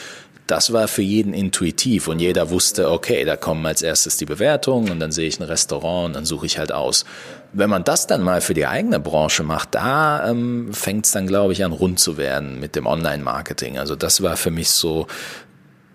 das 0.47 0.73
war 0.73 0.87
für 0.87 1.03
jeden 1.03 1.35
intuitiv 1.35 2.07
und 2.07 2.21
jeder 2.21 2.51
wusste, 2.51 2.91
okay, 2.91 3.25
da 3.25 3.37
kommen 3.37 3.67
als 3.67 3.83
erstes 3.83 4.17
die 4.17 4.27
Bewertungen 4.27 4.91
und 4.91 5.01
dann 5.01 5.11
sehe 5.11 5.27
ich 5.27 5.41
ein 5.41 5.45
Restaurant 5.45 6.07
und 6.07 6.13
dann 6.15 6.25
suche 6.25 6.47
ich 6.47 6.59
halt 6.59 6.71
aus. 6.71 7.05
Wenn 7.53 7.71
man 7.71 7.83
das 7.83 8.07
dann 8.07 8.23
mal 8.23 8.41
für 8.41 8.55
die 8.55 8.67
eigene 8.67 9.01
Branche 9.01 9.43
macht, 9.43 9.75
da 9.75 10.29
ähm, 10.29 10.73
fängt 10.73 11.07
es 11.07 11.13
dann, 11.13 11.27
glaube 11.27 11.53
ich, 11.53 11.65
an 11.65 11.73
rund 11.73 11.99
zu 11.99 12.17
werden 12.17 12.61
mit 12.61 12.77
dem 12.77 12.87
Online-Marketing. 12.87 13.79
Also 13.79 13.97
das 13.97 14.23
war 14.23 14.37
für 14.37 14.53
mich 14.53 14.71
so 14.71 15.09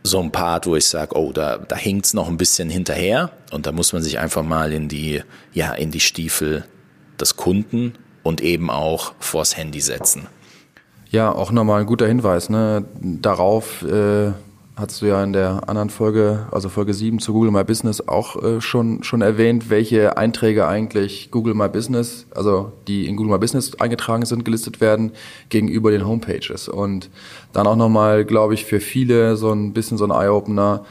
so 0.04 0.20
ein 0.20 0.32
Part, 0.32 0.68
wo 0.68 0.76
ich 0.76 0.86
sage, 0.86 1.16
oh, 1.16 1.32
da, 1.32 1.58
da 1.58 1.76
hinkt's 1.76 2.14
noch 2.14 2.28
ein 2.28 2.38
bisschen 2.38 2.70
hinterher 2.70 3.32
und 3.52 3.66
da 3.66 3.72
muss 3.72 3.94
man 3.94 4.02
sich 4.02 4.20
einfach 4.20 4.44
mal 4.44 4.74
in 4.74 4.88
die, 4.88 5.22
ja, 5.54 5.74
in 5.74 5.92
die 5.92 6.00
Stiefel 6.00 6.66
des 7.20 7.36
Kunden 7.36 7.94
und 8.24 8.42
eben 8.42 8.70
auch 8.70 9.14
vors 9.20 9.58
Handy 9.58 9.82
setzen. 9.82 10.28
Ja, 11.10 11.32
auch 11.32 11.52
nochmal 11.52 11.82
ein 11.82 11.88
guter 11.88 12.08
Hinweis, 12.08 12.50
ne? 12.50 12.86
Darauf 13.02 13.84
äh, 13.84 14.32
hast 14.76 15.02
du 15.02 15.06
ja 15.06 15.24
in 15.24 15.34
der 15.34 15.68
anderen 15.68 15.90
Folge, 15.90 16.48
also 16.52 16.70
Folge 16.70 16.94
7 16.94 17.20
zu 17.20 17.34
Google 17.34 17.52
My 17.52 17.64
Business 17.64 18.08
auch 18.08 18.42
äh, 18.42 18.62
schon, 18.62 19.04
schon 19.04 19.22
erwähnt, 19.22 19.70
welche 19.70 20.18
Einträge 20.18 20.68
eigentlich 20.68 21.30
Google 21.30 21.54
My 21.54 21.68
Business, 21.68 22.26
also 22.34 22.72
die 22.88 23.08
in 23.08 23.18
Google 23.18 23.34
My 23.34 23.40
Business 23.40 23.80
eingetragen 23.80 24.26
sind, 24.26 24.46
gelistet 24.46 24.82
werden, 24.82 25.12
gegenüber 25.50 25.92
den 25.92 26.08
Homepages. 26.08 26.70
Und 26.70 27.10
dann 27.54 27.68
auch 27.68 27.76
nochmal, 27.76 28.26
glaube 28.26 28.54
ich, 28.54 28.66
für 28.66 28.80
viele 28.80 29.36
so 29.36 29.52
ein 29.52 29.74
bisschen 29.74 29.98
so 29.98 30.06
ein 30.06 30.12
Eye-Opener, 30.12 30.86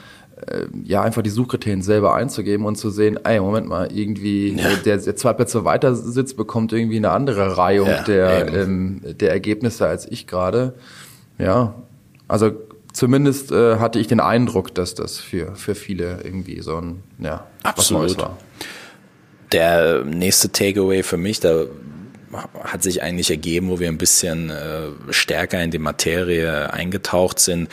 äh, 0.46 0.66
ja, 0.84 1.02
einfach 1.02 1.22
die 1.22 1.30
Suchkriterien 1.30 1.82
selber 1.82 2.14
einzugeben 2.14 2.66
und 2.66 2.76
zu 2.76 2.90
sehen, 2.90 3.18
ey, 3.24 3.40
Moment 3.40 3.66
mal, 3.66 3.90
irgendwie 3.92 4.54
ja. 4.56 4.68
der, 4.84 4.98
der 4.98 5.16
zwei 5.16 5.32
Plätze 5.32 5.64
weiter 5.64 5.94
sitzt, 5.94 6.36
bekommt 6.36 6.72
irgendwie 6.72 6.96
eine 6.96 7.10
andere 7.10 7.56
Reihung 7.56 7.88
ja, 7.88 8.02
der, 8.02 8.54
ähm, 8.54 9.00
der 9.04 9.32
Ergebnisse 9.32 9.86
als 9.86 10.06
ich 10.10 10.26
gerade. 10.26 10.74
Ja, 11.38 11.74
also 12.28 12.52
zumindest 12.92 13.52
äh, 13.52 13.76
hatte 13.76 13.98
ich 13.98 14.06
den 14.06 14.20
Eindruck, 14.20 14.74
dass 14.74 14.94
das 14.94 15.18
für, 15.18 15.54
für 15.56 15.74
viele 15.74 16.20
irgendwie 16.22 16.60
so 16.60 16.76
ein, 16.76 17.02
ja, 17.18 17.46
Absolut. 17.62 18.04
was 18.04 18.16
Neues 18.16 18.18
war. 18.18 18.38
Der 19.52 20.04
nächste 20.04 20.52
Takeaway 20.52 21.02
für 21.02 21.16
mich, 21.16 21.40
da 21.40 21.64
hat 22.62 22.82
sich 22.82 23.02
eigentlich 23.02 23.30
ergeben, 23.30 23.68
wo 23.68 23.80
wir 23.80 23.88
ein 23.88 23.98
bisschen 23.98 24.50
äh, 24.50 24.88
stärker 25.10 25.62
in 25.62 25.70
die 25.70 25.78
Materie 25.78 26.72
eingetaucht 26.72 27.40
sind, 27.40 27.68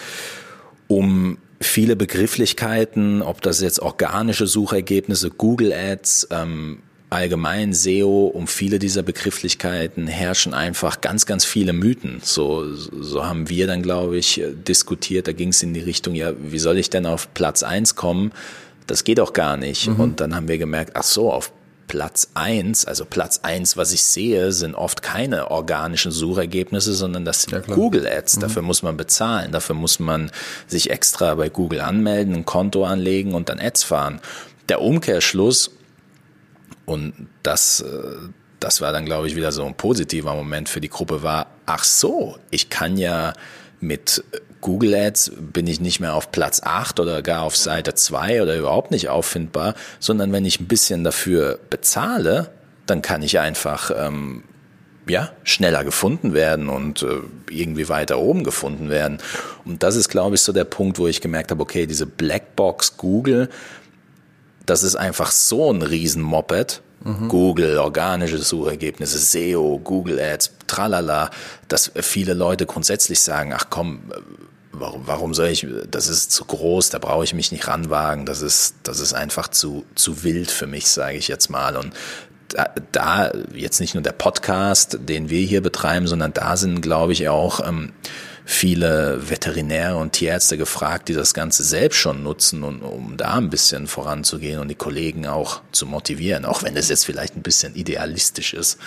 um 0.87 1.37
viele 1.61 1.95
Begrifflichkeiten, 1.95 3.21
ob 3.21 3.41
das 3.41 3.61
jetzt 3.61 3.79
organische 3.79 4.47
Suchergebnisse, 4.47 5.29
Google 5.29 5.73
Ads, 5.73 6.29
ähm, 6.31 6.79
allgemein 7.09 7.73
SEO, 7.73 8.27
um 8.27 8.47
viele 8.47 8.79
dieser 8.79 9.01
Begrifflichkeiten 9.01 10.07
herrschen 10.07 10.53
einfach 10.53 10.99
ganz, 11.01 11.25
ganz 11.25 11.45
viele 11.45 11.73
Mythen. 11.73 12.19
So, 12.23 12.73
so 12.75 13.25
haben 13.25 13.49
wir 13.49 13.67
dann, 13.67 13.81
glaube 13.81 14.17
ich, 14.17 14.41
diskutiert. 14.67 15.27
Da 15.27 15.31
ging 15.31 15.49
es 15.49 15.63
in 15.63 15.73
die 15.73 15.79
Richtung, 15.79 16.15
ja, 16.15 16.33
wie 16.37 16.59
soll 16.59 16.77
ich 16.77 16.89
denn 16.89 17.05
auf 17.05 17.33
Platz 17.33 17.63
eins 17.63 17.95
kommen? 17.95 18.31
Das 18.87 19.03
geht 19.03 19.19
auch 19.19 19.33
gar 19.33 19.57
nicht. 19.57 19.87
Mhm. 19.87 19.99
Und 19.99 20.19
dann 20.19 20.35
haben 20.35 20.47
wir 20.47 20.57
gemerkt, 20.57 20.91
ach 20.95 21.03
so, 21.03 21.31
auf 21.31 21.51
Platz 21.87 22.31
eins, 22.33 22.83
also 22.83 23.05
Platz 23.05 23.39
eins, 23.43 23.77
was 23.77 23.93
ich 23.93 24.03
sehe, 24.03 24.51
sind 24.51 24.75
oft 24.75 25.01
keine 25.01 25.51
organischen 25.51 26.11
Suchergebnisse, 26.11 26.93
sondern 26.93 27.23
das 27.23 27.43
sind 27.43 27.53
ja, 27.53 27.75
Google 27.75 28.05
Ads. 28.05 28.35
Mhm. 28.35 28.41
Dafür 28.41 28.61
muss 28.61 28.83
man 28.83 28.97
bezahlen. 28.97 29.53
Dafür 29.53 29.75
muss 29.75 29.99
man 29.99 30.29
sich 30.67 30.89
extra 30.89 31.35
bei 31.35 31.47
Google 31.47 31.79
anmelden, 31.79 32.35
ein 32.35 32.45
Konto 32.45 32.83
anlegen 32.83 33.33
und 33.33 33.47
dann 33.47 33.59
Ads 33.59 33.83
fahren. 33.83 34.19
Der 34.67 34.81
Umkehrschluss, 34.81 35.71
und 36.87 37.27
das, 37.43 37.81
äh, 37.81 38.29
das 38.59 38.81
war 38.81 38.91
dann, 38.91 39.05
glaube 39.05 39.27
ich, 39.27 39.35
wieder 39.35 39.51
so 39.51 39.65
ein 39.65 39.75
positiver 39.75 40.33
Moment 40.33 40.69
für 40.69 40.81
die 40.81 40.89
Gruppe 40.89 41.21
war, 41.21 41.47
ach 41.65 41.83
so, 41.83 42.37
ich 42.49 42.69
kann 42.69 42.97
ja 42.97 43.33
mit 43.79 44.23
Google 44.61 44.95
Ads 44.95 45.33
bin 45.37 45.67
ich 45.67 45.79
nicht 45.81 45.99
mehr 45.99 46.15
auf 46.15 46.31
Platz 46.31 46.61
8 46.63 46.99
oder 46.99 47.21
gar 47.21 47.43
auf 47.43 47.55
Seite 47.55 47.93
2 47.93 48.41
oder 48.41 48.57
überhaupt 48.57 48.91
nicht 48.91 49.09
auffindbar, 49.09 49.75
sondern 49.99 50.31
wenn 50.31 50.45
ich 50.45 50.59
ein 50.59 50.67
bisschen 50.67 51.03
dafür 51.03 51.59
bezahle, 51.69 52.49
dann 52.85 53.01
kann 53.01 53.21
ich 53.21 53.37
einfach 53.37 53.91
ähm, 53.95 54.45
ja, 55.07 55.31
schneller 55.43 55.83
gefunden 55.83 56.33
werden 56.33 56.69
und 56.69 57.03
äh, 57.03 57.19
irgendwie 57.49 57.89
weiter 57.89 58.17
oben 58.17 58.43
gefunden 58.45 58.89
werden. 58.89 59.19
Und 59.65 59.83
das 59.83 59.97
ist, 59.97 60.07
glaube 60.07 60.35
ich, 60.35 60.41
so 60.41 60.53
der 60.53 60.63
Punkt, 60.63 60.99
wo 60.99 61.07
ich 61.07 61.21
gemerkt 61.21 61.51
habe, 61.51 61.61
okay, 61.61 61.85
diese 61.85 62.05
Blackbox 62.05 62.97
Google, 62.97 63.49
das 64.67 64.83
ist 64.83 64.95
einfach 64.95 65.31
so 65.31 65.73
ein 65.73 65.81
Riesen-Moped. 65.81 66.83
Google, 67.29 67.77
organische 67.77 68.39
Suchergebnisse, 68.39 69.19
SEO, 69.19 69.79
Google 69.81 70.19
Ads, 70.19 70.51
tralala, 70.65 71.29
dass 71.67 71.91
viele 71.95 72.33
Leute 72.33 72.65
grundsätzlich 72.65 73.21
sagen, 73.21 73.53
ach 73.53 73.67
komm, 73.69 74.01
warum, 74.79 75.03
warum 75.05 75.33
soll 75.33 75.47
ich, 75.47 75.65
das 75.89 76.07
ist 76.07 76.31
zu 76.31 76.45
groß, 76.45 76.89
da 76.89 76.99
brauche 76.99 77.23
ich 77.23 77.33
mich 77.33 77.51
nicht 77.51 77.67
ranwagen, 77.67 78.25
das 78.25 78.41
ist, 78.41 78.75
das 78.83 78.99
ist 78.99 79.13
einfach 79.13 79.47
zu, 79.47 79.85
zu 79.95 80.23
wild 80.23 80.51
für 80.51 80.67
mich, 80.67 80.87
sage 80.87 81.17
ich 81.17 81.27
jetzt 81.27 81.49
mal. 81.49 81.77
Und 81.77 81.93
da, 82.49 82.69
da 82.91 83.31
jetzt 83.53 83.79
nicht 83.79 83.93
nur 83.93 84.03
der 84.03 84.11
Podcast, 84.11 84.99
den 85.01 85.29
wir 85.29 85.41
hier 85.41 85.61
betreiben, 85.61 86.07
sondern 86.07 86.33
da 86.33 86.57
sind, 86.57 86.81
glaube 86.81 87.13
ich, 87.13 87.29
auch 87.29 87.65
ähm, 87.65 87.93
viele 88.49 89.19
Veterinäre 89.29 89.97
und 89.97 90.13
Tierärzte 90.13 90.57
gefragt, 90.57 91.09
die 91.09 91.13
das 91.13 91.33
Ganze 91.33 91.63
selbst 91.63 91.97
schon 91.97 92.23
nutzen, 92.23 92.63
und, 92.63 92.81
um 92.81 93.17
da 93.17 93.33
ein 93.33 93.49
bisschen 93.49 93.87
voranzugehen 93.87 94.61
und 94.61 94.69
die 94.69 94.75
Kollegen 94.75 95.27
auch 95.27 95.59
zu 95.73 95.85
motivieren, 95.85 96.45
auch 96.45 96.63
wenn 96.63 96.77
es 96.77 96.87
jetzt 96.87 97.05
vielleicht 97.05 97.35
ein 97.35 97.41
bisschen 97.41 97.75
idealistisch 97.75 98.53
ist. 98.53 98.79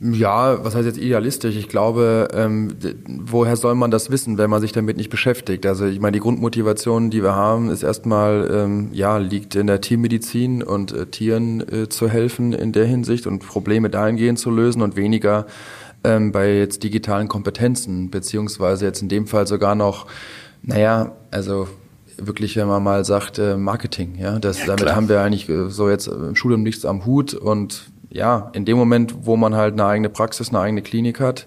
Ja, 0.00 0.64
was 0.64 0.74
heißt 0.74 0.86
jetzt 0.86 0.98
idealistisch? 0.98 1.54
Ich 1.56 1.68
glaube, 1.68 2.28
ähm, 2.32 2.76
woher 3.06 3.56
soll 3.56 3.74
man 3.74 3.90
das 3.90 4.10
wissen, 4.10 4.38
wenn 4.38 4.48
man 4.48 4.62
sich 4.62 4.72
damit 4.72 4.96
nicht 4.96 5.10
beschäftigt? 5.10 5.66
Also 5.66 5.84
ich 5.84 6.00
meine, 6.00 6.12
die 6.12 6.20
Grundmotivation, 6.20 7.10
die 7.10 7.22
wir 7.22 7.34
haben, 7.34 7.68
ist 7.70 7.82
erstmal, 7.82 8.50
ähm, 8.50 8.88
ja, 8.92 9.18
liegt 9.18 9.54
in 9.54 9.66
der 9.66 9.82
Tiermedizin 9.82 10.62
und 10.62 10.92
äh, 10.92 11.06
Tieren 11.06 11.60
äh, 11.60 11.88
zu 11.88 12.08
helfen 12.08 12.54
in 12.54 12.72
der 12.72 12.86
Hinsicht 12.86 13.26
und 13.26 13.38
Probleme 13.38 13.90
dahingehend 13.90 14.38
zu 14.38 14.50
lösen 14.50 14.80
und 14.80 14.96
weniger 14.96 15.46
ähm, 16.06 16.32
bei 16.32 16.54
jetzt 16.54 16.82
digitalen 16.82 17.28
Kompetenzen, 17.28 18.10
beziehungsweise 18.10 18.86
jetzt 18.86 19.02
in 19.02 19.08
dem 19.08 19.26
Fall 19.26 19.46
sogar 19.46 19.74
noch, 19.74 20.06
naja, 20.62 21.12
also 21.30 21.68
wirklich, 22.16 22.56
wenn 22.56 22.68
man 22.68 22.82
mal 22.82 23.04
sagt, 23.04 23.38
äh, 23.38 23.56
Marketing, 23.56 24.16
ja, 24.18 24.38
das, 24.38 24.60
ja, 24.60 24.66
damit 24.66 24.94
haben 24.94 25.08
wir 25.08 25.20
eigentlich 25.20 25.48
äh, 25.48 25.68
so 25.68 25.90
jetzt 25.90 26.06
im 26.06 26.36
Studium 26.36 26.62
nichts 26.62 26.84
am 26.84 27.04
Hut 27.04 27.34
und 27.34 27.90
ja, 28.10 28.50
in 28.54 28.64
dem 28.64 28.78
Moment, 28.78 29.26
wo 29.26 29.36
man 29.36 29.54
halt 29.54 29.74
eine 29.74 29.84
eigene 29.84 30.08
Praxis, 30.08 30.48
eine 30.48 30.60
eigene 30.60 30.82
Klinik 30.82 31.20
hat, 31.20 31.46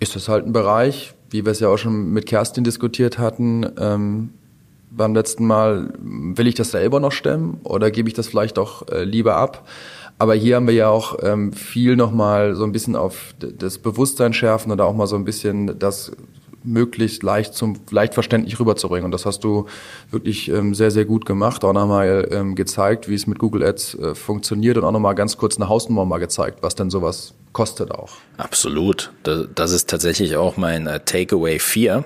ist 0.00 0.16
das 0.16 0.28
halt 0.28 0.44
ein 0.44 0.52
Bereich, 0.52 1.14
wie 1.30 1.44
wir 1.44 1.52
es 1.52 1.60
ja 1.60 1.68
auch 1.68 1.78
schon 1.78 2.12
mit 2.12 2.26
Kerstin 2.26 2.64
diskutiert 2.64 3.18
hatten, 3.18 3.66
ähm, 3.78 4.30
beim 4.90 5.14
letzten 5.14 5.46
Mal, 5.46 5.92
will 5.98 6.46
ich 6.46 6.54
das 6.54 6.70
selber 6.70 7.00
noch 7.00 7.12
stemmen 7.12 7.60
oder 7.64 7.90
gebe 7.90 8.08
ich 8.08 8.14
das 8.14 8.28
vielleicht 8.28 8.58
auch 8.58 8.86
äh, 8.88 9.04
lieber 9.04 9.36
ab? 9.36 9.66
Aber 10.18 10.34
hier 10.34 10.56
haben 10.56 10.66
wir 10.66 10.74
ja 10.74 10.88
auch 10.88 11.18
ähm, 11.22 11.52
viel 11.52 11.96
nochmal 11.96 12.54
so 12.54 12.64
ein 12.64 12.72
bisschen 12.72 12.96
auf 12.96 13.34
das 13.38 13.78
Bewusstsein 13.78 14.32
schärfen 14.32 14.70
oder 14.70 14.86
auch 14.86 14.94
mal 14.94 15.06
so 15.06 15.16
ein 15.16 15.24
bisschen 15.24 15.78
das 15.78 16.12
möglichst 16.64 17.22
leicht 17.22 17.54
zum 17.54 17.76
leicht 17.90 18.14
verständlich 18.14 18.58
rüberzubringen. 18.58 19.04
Und 19.04 19.12
das 19.12 19.26
hast 19.26 19.44
du 19.44 19.66
wirklich 20.10 20.48
ähm, 20.48 20.74
sehr, 20.74 20.90
sehr 20.90 21.04
gut 21.04 21.26
gemacht. 21.26 21.64
Auch 21.64 21.72
nochmal 21.72 22.28
ähm, 22.30 22.54
gezeigt, 22.54 23.08
wie 23.08 23.14
es 23.14 23.26
mit 23.26 23.38
Google 23.38 23.62
Ads 23.64 23.94
äh, 23.96 24.14
funktioniert 24.14 24.78
und 24.78 24.84
auch 24.84 24.92
nochmal 24.92 25.14
ganz 25.14 25.36
kurz 25.36 25.56
eine 25.56 25.68
Hausnummer 25.68 26.04
mal 26.04 26.18
gezeigt, 26.18 26.58
was 26.62 26.74
denn 26.74 26.90
sowas 26.90 27.34
kostet 27.52 27.92
auch. 27.92 28.14
Absolut. 28.38 29.12
Das, 29.22 29.46
das 29.54 29.72
ist 29.72 29.90
tatsächlich 29.90 30.36
auch 30.36 30.56
mein 30.56 30.86
äh, 30.86 31.00
Takeaway 31.00 31.58
4. 31.58 32.04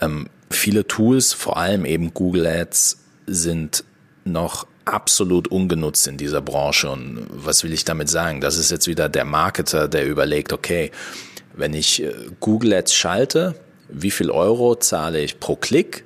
Ähm, 0.00 0.28
viele 0.50 0.86
Tools, 0.86 1.32
vor 1.32 1.56
allem 1.56 1.84
eben 1.84 2.12
Google 2.12 2.46
Ads, 2.46 2.98
sind 3.26 3.84
noch 4.24 4.66
absolut 4.92 5.48
ungenutzt 5.48 6.06
in 6.06 6.16
dieser 6.16 6.40
Branche. 6.40 6.90
Und 6.90 7.26
was 7.30 7.64
will 7.64 7.72
ich 7.72 7.84
damit 7.84 8.08
sagen? 8.08 8.40
Das 8.40 8.56
ist 8.56 8.70
jetzt 8.70 8.86
wieder 8.86 9.08
der 9.08 9.24
Marketer, 9.24 9.88
der 9.88 10.06
überlegt, 10.06 10.52
okay, 10.52 10.90
wenn 11.54 11.74
ich 11.74 12.02
äh, 12.02 12.12
Google 12.40 12.74
Ads 12.74 12.94
schalte, 12.94 13.54
wie 13.88 14.10
viel 14.10 14.30
Euro 14.30 14.74
zahle 14.74 15.20
ich 15.20 15.40
pro 15.40 15.56
Klick, 15.56 16.04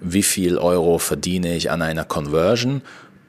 wie 0.00 0.22
viel 0.22 0.56
Euro 0.58 0.98
verdiene 0.98 1.54
ich 1.54 1.70
an 1.70 1.82
einer 1.82 2.04
Conversion 2.04 2.82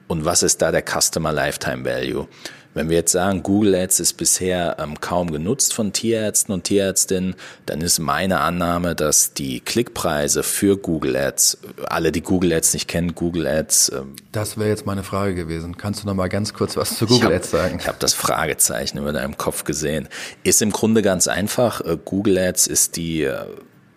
und 0.08 0.24
was 0.24 0.42
ist 0.42 0.62
da 0.62 0.72
der 0.72 0.82
Customer 0.82 1.32
Lifetime 1.32 1.84
Value. 1.84 2.26
Wenn 2.74 2.88
wir 2.88 2.96
jetzt 2.96 3.12
sagen, 3.12 3.42
Google 3.42 3.74
Ads 3.74 4.00
ist 4.00 4.14
bisher 4.14 4.76
ähm, 4.78 5.00
kaum 5.00 5.30
genutzt 5.30 5.74
von 5.74 5.92
Tierärzten 5.92 6.54
und 6.54 6.64
Tierärztinnen, 6.64 7.34
dann 7.66 7.80
ist 7.80 7.98
meine 7.98 8.40
Annahme, 8.40 8.94
dass 8.94 9.34
die 9.34 9.60
Klickpreise 9.60 10.42
für 10.42 10.78
Google 10.78 11.16
Ads, 11.16 11.58
alle, 11.84 12.12
die 12.12 12.22
Google 12.22 12.52
Ads 12.52 12.72
nicht 12.74 12.88
kennen, 12.88 13.14
Google 13.14 13.46
Ads. 13.46 13.92
Ähm, 13.94 14.16
das 14.32 14.56
wäre 14.56 14.68
jetzt 14.68 14.86
meine 14.86 15.02
Frage 15.02 15.34
gewesen. 15.34 15.76
Kannst 15.76 16.02
du 16.02 16.06
noch 16.06 16.14
mal 16.14 16.28
ganz 16.28 16.54
kurz 16.54 16.76
was 16.76 16.96
zu 16.96 17.06
Google 17.06 17.26
hab, 17.26 17.32
Ads 17.34 17.50
sagen? 17.50 17.78
Ich 17.78 17.88
habe 17.88 17.98
das 18.00 18.14
Fragezeichen 18.14 18.98
über 18.98 19.12
deinem 19.12 19.36
Kopf 19.36 19.64
gesehen. 19.64 20.08
Ist 20.42 20.62
im 20.62 20.70
Grunde 20.70 21.02
ganz 21.02 21.28
einfach. 21.28 21.82
Äh, 21.82 21.98
Google 22.02 22.38
Ads 22.38 22.66
ist 22.66 22.96
die 22.96 23.24
äh, 23.24 23.44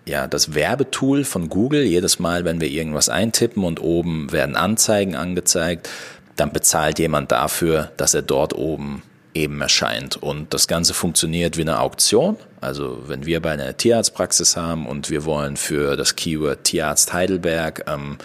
ja, 0.05 0.27
das 0.27 0.53
Werbetool 0.53 1.23
von 1.23 1.49
Google. 1.49 1.83
Jedes 1.83 2.19
Mal, 2.19 2.45
wenn 2.45 2.61
wir 2.61 2.69
irgendwas 2.69 3.09
eintippen 3.09 3.63
und 3.63 3.81
oben 3.81 4.31
werden 4.31 4.55
Anzeigen 4.55 5.15
angezeigt, 5.15 5.89
dann 6.35 6.51
bezahlt 6.51 6.99
jemand 6.99 7.31
dafür, 7.31 7.91
dass 7.97 8.13
er 8.13 8.21
dort 8.21 8.53
oben 8.53 9.03
eben 9.33 9.61
erscheint. 9.61 10.15
Und 10.17 10.53
das 10.53 10.67
Ganze 10.67 10.93
funktioniert 10.93 11.57
wie 11.57 11.61
eine 11.61 11.79
Auktion. 11.79 12.37
Also 12.61 13.03
wenn 13.07 13.25
wir 13.25 13.41
bei 13.41 13.51
einer 13.51 13.75
Tierarztpraxis 13.75 14.55
haben 14.55 14.87
und 14.87 15.09
wir 15.09 15.25
wollen 15.25 15.57
für 15.57 15.95
das 15.97 16.15
Keyword 16.15 16.63
Tierarzt 16.63 17.13
Heidelberg 17.13 17.83
ähm, 17.87 18.17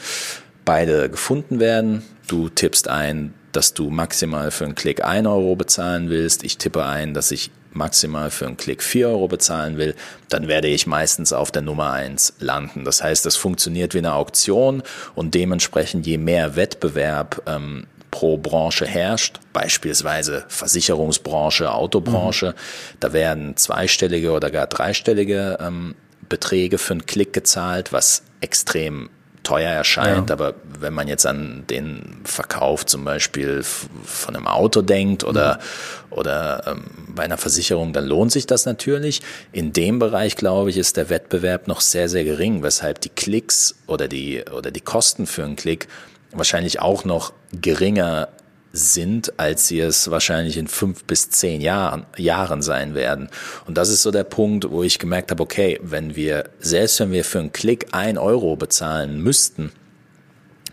beide 0.64 1.11
gefunden 1.11 1.61
werden, 1.61 2.03
du 2.29 2.49
tippst 2.49 2.88
ein, 2.88 3.35
dass 3.53 3.75
du 3.75 3.90
maximal 3.90 4.53
für 4.53 4.64
einen 4.64 4.77
Klick 4.77 5.05
ein 5.05 5.27
Euro 5.27 5.57
bezahlen 5.57 6.09
willst, 6.09 6.44
ich 6.44 6.59
tippe 6.59 6.85
ein, 6.85 7.12
dass 7.12 7.33
ich 7.33 7.51
maximal 7.73 8.31
für 8.31 8.46
einen 8.46 8.57
Klick 8.57 8.83
vier 8.83 9.09
Euro 9.09 9.29
bezahlen 9.29 9.77
will, 9.77 9.94
dann 10.29 10.49
werde 10.49 10.68
ich 10.68 10.87
meistens 10.87 11.33
auf 11.33 11.51
der 11.51 11.62
Nummer 11.62 11.92
eins 11.92 12.35
landen. 12.38 12.85
Das 12.85 13.03
heißt, 13.03 13.27
es 13.27 13.37
funktioniert 13.37 13.94
wie 13.94 13.99
eine 13.99 14.14
Auktion 14.14 14.83
und 15.14 15.35
dementsprechend 15.35 16.07
je 16.07 16.18
mehr 16.18 16.57
Wettbewerb 16.57 17.42
ähm, 17.46 17.87
pro 18.11 18.37
Branche 18.37 18.87
herrscht, 18.87 19.40
beispielsweise 19.53 20.44
Versicherungsbranche, 20.49 21.73
Autobranche, 21.73 22.51
mhm. 22.51 22.96
da 23.01 23.12
werden 23.12 23.57
zweistellige 23.57 24.33
oder 24.33 24.51
gar 24.51 24.66
dreistellige 24.66 25.59
ähm, 25.61 25.94
Beträge 26.29 26.79
für 26.79 26.94
einen 26.94 27.07
Klick 27.07 27.33
gezahlt, 27.33 27.92
was 27.92 28.23
extrem 28.40 29.11
teuer 29.42 29.70
erscheint, 29.70 30.29
ja. 30.29 30.35
aber 30.35 30.55
wenn 30.79 30.92
man 30.92 31.09
jetzt 31.09 31.27
an 31.27 31.64
den 31.68 32.20
Verkauf 32.25 32.85
zum 32.85 33.05
Beispiel 33.05 33.62
von 33.62 34.37
einem 34.37 34.46
Auto 34.46 34.83
denkt 34.83 35.25
oder, 35.25 35.55
mhm. 35.55 36.12
oder 36.12 36.62
ähm, 36.66 36.85
bei 37.09 37.23
einer 37.23 37.38
Versicherung, 37.38 37.92
dann 37.92 38.07
lohnt 38.07 38.33
sich 38.33 38.46
das 38.46 38.66
natürlich. 38.66 39.23
In 39.53 39.73
dem 39.73 39.99
Bereich, 39.99 40.37
glaube 40.37 40.70
ich, 40.70 40.77
ist 40.77 40.96
der 40.96 41.09
Wettbewerb 41.09 41.68
noch 41.68 41.81
sehr, 41.81 42.09
sehr 42.09 42.25
gering, 42.25 42.62
weshalb 42.62 43.01
die 43.01 43.09
Klicks 43.09 43.75
oder 43.87 44.09
die, 44.09 44.44
oder 44.44 44.70
die 44.70 44.81
Kosten 44.81 45.27
für 45.27 45.44
einen 45.44 45.57
Klick 45.57 45.88
wahrscheinlich 46.33 46.81
auch 46.81 47.05
noch 47.05 47.33
geringer 47.53 48.29
sind, 48.73 49.38
als 49.38 49.66
sie 49.66 49.81
es 49.81 50.11
wahrscheinlich 50.11 50.57
in 50.57 50.69
fünf 50.69 51.05
bis 51.05 51.31
zehn 51.31 51.61
Jahren, 51.61 52.07
Jahren 52.16 52.62
sein 52.62 52.95
werden. 52.95 53.29
Und 53.66 53.77
das 53.77 53.88
ist 53.88 54.03
so 54.03 54.11
der 54.11 54.25
Punkt, 54.25 54.71
wo 54.71 54.83
ich 54.83 54.99
gemerkt 54.99 55.31
habe, 55.31 55.43
okay, 55.43 55.79
wenn 55.83 56.14
wir, 56.14 56.51
selbst 56.61 57.01
wenn 57.01 57.11
wir 57.11 57.25
für 57.25 57.40
einen 57.40 57.53
Klick 57.53 57.88
ein 57.93 58.16
Euro 58.16 58.57
bezahlen 58.57 59.21
müssten, 59.21 59.73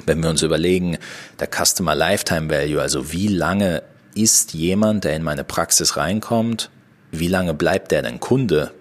wenn 0.05 0.21
wir 0.21 0.29
uns 0.29 0.43
überlegen, 0.43 0.97
der 1.39 1.47
Customer 1.47 1.95
Lifetime 1.95 2.49
Value, 2.49 2.81
also 2.81 3.11
wie 3.11 3.27
lange 3.27 3.81
ist 4.13 4.53
jemand, 4.53 5.03
der 5.03 5.15
in 5.15 5.23
meine 5.23 5.43
Praxis 5.43 5.97
reinkommt, 5.97 6.69
wie 7.11 7.27
lange 7.27 7.53
bleibt 7.53 7.91
der 7.91 8.03
denn 8.03 8.19
Kunde? 8.19 8.71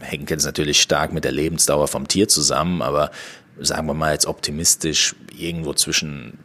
Hängt 0.00 0.30
jetzt 0.30 0.44
natürlich 0.44 0.80
stark 0.80 1.12
mit 1.12 1.24
der 1.24 1.32
Lebensdauer 1.32 1.88
vom 1.88 2.08
Tier 2.08 2.28
zusammen, 2.28 2.82
aber 2.82 3.10
sagen 3.60 3.86
wir 3.86 3.94
mal 3.94 4.12
jetzt 4.12 4.26
optimistisch, 4.26 5.14
irgendwo 5.36 5.74
zwischen 5.74 6.38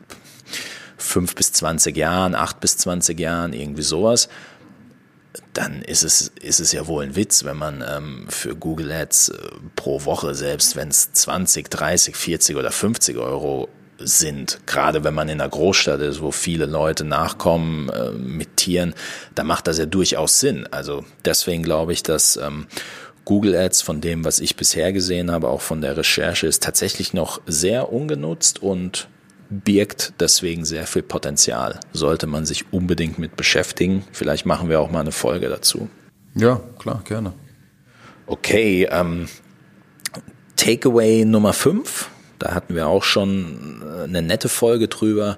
fünf 0.97 1.35
bis 1.35 1.53
zwanzig 1.53 1.97
Jahren, 1.97 2.35
acht 2.35 2.59
bis 2.59 2.77
zwanzig 2.77 3.19
Jahren, 3.19 3.53
irgendwie 3.53 3.81
sowas, 3.81 4.29
dann 5.53 5.81
ist 5.81 6.03
es, 6.03 6.31
ist 6.41 6.59
es 6.59 6.71
ja 6.71 6.87
wohl 6.87 7.03
ein 7.03 7.15
Witz, 7.15 7.43
wenn 7.43 7.57
man 7.57 7.83
ähm, 7.87 8.25
für 8.29 8.55
Google 8.55 8.91
Ads 8.91 9.29
äh, 9.29 9.37
pro 9.75 10.05
Woche, 10.05 10.35
selbst 10.35 10.75
wenn 10.75 10.89
es 10.89 11.11
20, 11.13 11.69
30, 11.69 12.15
40 12.15 12.55
oder 12.55 12.71
50 12.71 13.17
Euro 13.17 13.69
sind, 13.99 14.59
gerade 14.65 15.03
wenn 15.03 15.13
man 15.13 15.29
in 15.29 15.41
einer 15.41 15.49
Großstadt 15.49 15.99
ist, 16.01 16.21
wo 16.21 16.31
viele 16.31 16.65
Leute 16.65 17.03
nachkommen 17.03 17.89
äh, 17.89 18.11
mit 18.11 18.57
Tieren, 18.57 18.93
da 19.35 19.43
macht 19.43 19.67
das 19.67 19.77
ja 19.77 19.85
durchaus 19.85 20.39
Sinn. 20.39 20.67
Also 20.71 21.05
deswegen 21.25 21.63
glaube 21.63 21.93
ich, 21.93 22.03
dass 22.03 22.37
ähm, 22.37 22.67
Google 23.29 23.55
Ads 23.55 23.83
von 23.83 24.01
dem, 24.01 24.25
was 24.25 24.39
ich 24.39 24.55
bisher 24.55 24.91
gesehen 24.91 25.29
habe, 25.29 25.49
auch 25.49 25.61
von 25.61 25.81
der 25.81 25.95
Recherche, 25.95 26.47
ist 26.47 26.63
tatsächlich 26.63 27.13
noch 27.13 27.39
sehr 27.45 27.93
ungenutzt 27.93 28.63
und 28.63 29.07
birgt 29.51 30.13
deswegen 30.19 30.65
sehr 30.65 30.87
viel 30.87 31.03
Potenzial. 31.03 31.79
Sollte 31.93 32.25
man 32.25 32.47
sich 32.47 32.73
unbedingt 32.73 33.19
mit 33.19 33.37
beschäftigen. 33.37 34.03
Vielleicht 34.13 34.47
machen 34.47 34.67
wir 34.67 34.79
auch 34.79 34.89
mal 34.89 35.01
eine 35.01 35.11
Folge 35.11 35.47
dazu. 35.47 35.91
Ja, 36.33 36.59
klar, 36.79 37.03
gerne. 37.05 37.33
Okay, 38.25 38.89
ähm, 38.89 39.27
Takeaway 40.55 41.23
Nummer 41.23 41.53
5. 41.53 42.09
Da 42.39 42.55
hatten 42.55 42.73
wir 42.73 42.87
auch 42.87 43.03
schon 43.03 43.83
eine 44.05 44.23
nette 44.23 44.49
Folge 44.49 44.87
drüber. 44.87 45.37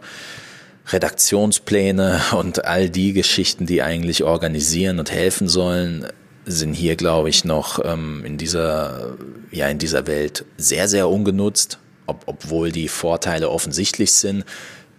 Redaktionspläne 0.87 2.21
und 2.37 2.63
all 2.63 2.89
die 2.89 3.11
Geschichten, 3.11 3.65
die 3.65 3.81
eigentlich 3.81 4.23
organisieren 4.23 4.97
und 4.97 5.11
helfen 5.11 5.49
sollen, 5.49 6.07
sind 6.45 6.73
hier, 6.73 6.95
glaube 6.95 7.29
ich, 7.29 7.45
noch 7.45 7.79
ähm, 7.83 8.23
in 8.25 8.37
dieser, 8.37 9.15
ja, 9.51 9.67
in 9.67 9.77
dieser 9.77 10.07
Welt 10.07 10.45
sehr, 10.57 10.87
sehr 10.87 11.09
ungenutzt, 11.09 11.77
ob, 12.07 12.23
obwohl 12.25 12.71
die 12.71 12.87
Vorteile 12.87 13.49
offensichtlich 13.49 14.13
sind. 14.13 14.45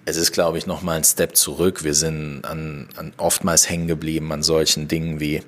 Es 0.05 0.17
ist, 0.17 0.33
glaube 0.33 0.59
ich, 0.59 0.67
noch 0.67 0.83
mal 0.83 0.97
ein 0.97 1.05
Step 1.05 1.37
zurück. 1.37 1.85
Wir 1.85 1.95
sind 1.95 2.45
an, 2.45 2.89
an 2.97 3.13
oftmals 3.17 3.69
hängen 3.69 3.87
geblieben 3.87 4.33
an 4.33 4.43
solchen 4.43 4.89
Dingen 4.89 5.21
wie 5.21 5.43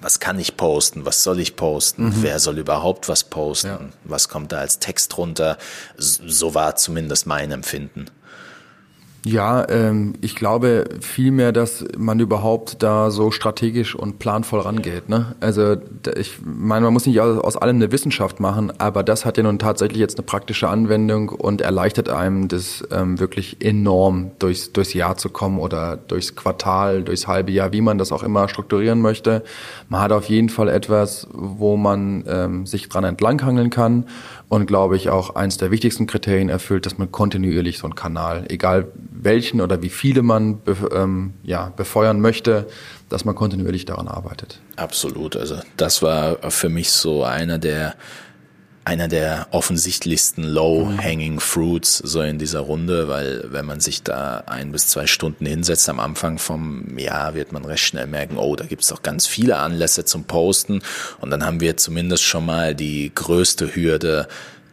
was 0.00 0.20
kann 0.20 0.38
ich 0.38 0.56
posten, 0.56 1.06
was 1.06 1.22
soll 1.22 1.40
ich 1.40 1.56
posten, 1.56 2.06
mhm. 2.06 2.22
wer 2.22 2.38
soll 2.38 2.58
überhaupt 2.58 3.08
was 3.08 3.24
posten, 3.24 3.68
ja. 3.68 3.80
was 4.04 4.28
kommt 4.28 4.52
da 4.52 4.58
als 4.58 4.78
Text 4.78 5.16
runter. 5.16 5.56
So 5.96 6.54
war 6.54 6.76
zumindest 6.76 7.26
mein 7.26 7.50
Empfinden. 7.50 8.06
Ja, 9.26 9.66
ähm, 9.70 10.12
ich 10.20 10.36
glaube 10.36 10.84
vielmehr, 11.00 11.52
dass 11.52 11.82
man 11.96 12.20
überhaupt 12.20 12.82
da 12.82 13.10
so 13.10 13.30
strategisch 13.30 13.94
und 13.94 14.18
planvoll 14.18 14.60
rangeht. 14.60 15.08
Ne? 15.08 15.34
Also 15.40 15.76
ich 16.14 16.36
meine, 16.44 16.84
man 16.84 16.92
muss 16.92 17.06
nicht 17.06 17.18
aus, 17.20 17.38
aus 17.38 17.56
allem 17.56 17.76
eine 17.76 17.90
Wissenschaft 17.90 18.38
machen, 18.38 18.70
aber 18.78 19.02
das 19.02 19.24
hat 19.24 19.38
ja 19.38 19.42
nun 19.42 19.58
tatsächlich 19.58 19.98
jetzt 19.98 20.18
eine 20.18 20.26
praktische 20.26 20.68
Anwendung 20.68 21.30
und 21.30 21.62
erleichtert 21.62 22.10
einem 22.10 22.48
das 22.48 22.84
ähm, 22.90 23.18
wirklich 23.18 23.64
enorm 23.64 24.32
durchs, 24.40 24.72
durchs 24.72 24.92
Jahr 24.92 25.16
zu 25.16 25.30
kommen 25.30 25.58
oder 25.58 25.96
durchs 25.96 26.36
Quartal, 26.36 27.02
durchs 27.02 27.26
halbe 27.26 27.50
Jahr, 27.50 27.72
wie 27.72 27.80
man 27.80 27.96
das 27.96 28.12
auch 28.12 28.22
immer 28.22 28.46
strukturieren 28.48 29.00
möchte. 29.00 29.42
Man 29.88 30.02
hat 30.02 30.12
auf 30.12 30.26
jeden 30.26 30.50
Fall 30.50 30.68
etwas, 30.68 31.28
wo 31.32 31.78
man 31.78 32.24
ähm, 32.28 32.66
sich 32.66 32.90
dran 32.90 33.04
entlanghangeln 33.04 33.70
kann 33.70 34.04
und 34.48 34.66
glaube 34.66 34.96
ich 34.96 35.10
auch 35.10 35.34
eins 35.34 35.56
der 35.56 35.70
wichtigsten 35.70 36.06
Kriterien 36.06 36.48
erfüllt, 36.48 36.86
dass 36.86 36.98
man 36.98 37.10
kontinuierlich 37.10 37.78
so 37.78 37.86
einen 37.86 37.94
Kanal, 37.94 38.44
egal 38.48 38.88
welchen 39.10 39.60
oder 39.60 39.82
wie 39.82 39.88
viele 39.88 40.22
man 40.22 40.60
be, 40.60 40.76
ähm, 40.92 41.34
ja, 41.42 41.72
befeuern 41.76 42.20
möchte, 42.20 42.66
dass 43.08 43.24
man 43.24 43.34
kontinuierlich 43.34 43.84
daran 43.84 44.08
arbeitet. 44.08 44.60
Absolut. 44.76 45.36
Also 45.36 45.56
das 45.76 46.02
war 46.02 46.50
für 46.50 46.68
mich 46.68 46.90
so 46.90 47.24
einer 47.24 47.58
der 47.58 47.94
einer 48.84 49.08
der 49.08 49.48
offensichtlichsten 49.50 50.44
low-hanging 50.44 51.40
fruits 51.40 51.98
so 51.98 52.20
in 52.20 52.38
dieser 52.38 52.60
Runde, 52.60 53.08
weil 53.08 53.46
wenn 53.48 53.64
man 53.64 53.80
sich 53.80 54.02
da 54.02 54.44
ein 54.46 54.72
bis 54.72 54.88
zwei 54.88 55.06
Stunden 55.06 55.46
hinsetzt 55.46 55.88
am 55.88 56.00
Anfang 56.00 56.38
vom 56.38 56.98
Jahr, 56.98 57.34
wird 57.34 57.52
man 57.52 57.64
recht 57.64 57.84
schnell 57.84 58.06
merken, 58.06 58.36
oh, 58.36 58.56
da 58.56 58.66
gibt's 58.66 58.88
doch 58.88 59.02
ganz 59.02 59.26
viele 59.26 59.56
Anlässe 59.56 60.04
zum 60.04 60.24
Posten 60.24 60.82
und 61.20 61.30
dann 61.30 61.46
haben 61.46 61.60
wir 61.60 61.78
zumindest 61.78 62.24
schon 62.24 62.44
mal 62.44 62.74
die 62.74 63.10
größte 63.14 63.74
Hürde 63.74 64.28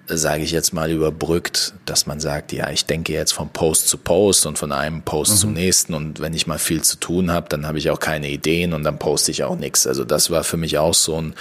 sage 0.08 0.43
ich 0.43 0.52
jetzt 0.52 0.74
mal, 0.74 0.91
überbrückt, 0.91 1.74
dass 1.86 2.06
man 2.06 2.19
sagt, 2.19 2.52
ja, 2.52 2.69
ich 2.69 2.86
denke 2.86 3.13
jetzt 3.13 3.32
von 3.32 3.50
Post 3.50 3.88
zu 3.88 3.97
Post 3.97 4.45
und 4.45 4.58
von 4.58 4.74
einem 4.74 5.04
Post 5.04 5.34
mhm. 5.34 5.38
zum 5.38 5.54
nächsten 5.54 5.93
und 5.93 6.19
wenn 6.19 6.34
ich 6.34 6.47
mal 6.47 6.60
viel 6.60 6.82
zu 6.82 6.97
tun 6.97 7.32
habe, 7.32 7.47
dann 7.47 7.65
habe 7.65 7.78
ich 7.78 7.89
auch 7.89 8.00
keine 8.00 8.30
Ideen 8.30 8.74
und 8.74 8.84
dann 8.84 9.00
poste 9.00 9.32
ich 9.32 9.45
auch 9.45 9.56
nichts. 9.56 9.88
Also 9.88 10.04
das 10.04 10.30
war 10.30 10.43
für 10.43 10.58
mich 10.58 10.78
auch 10.78 10.93
so 10.93 11.21
ein 11.21 11.34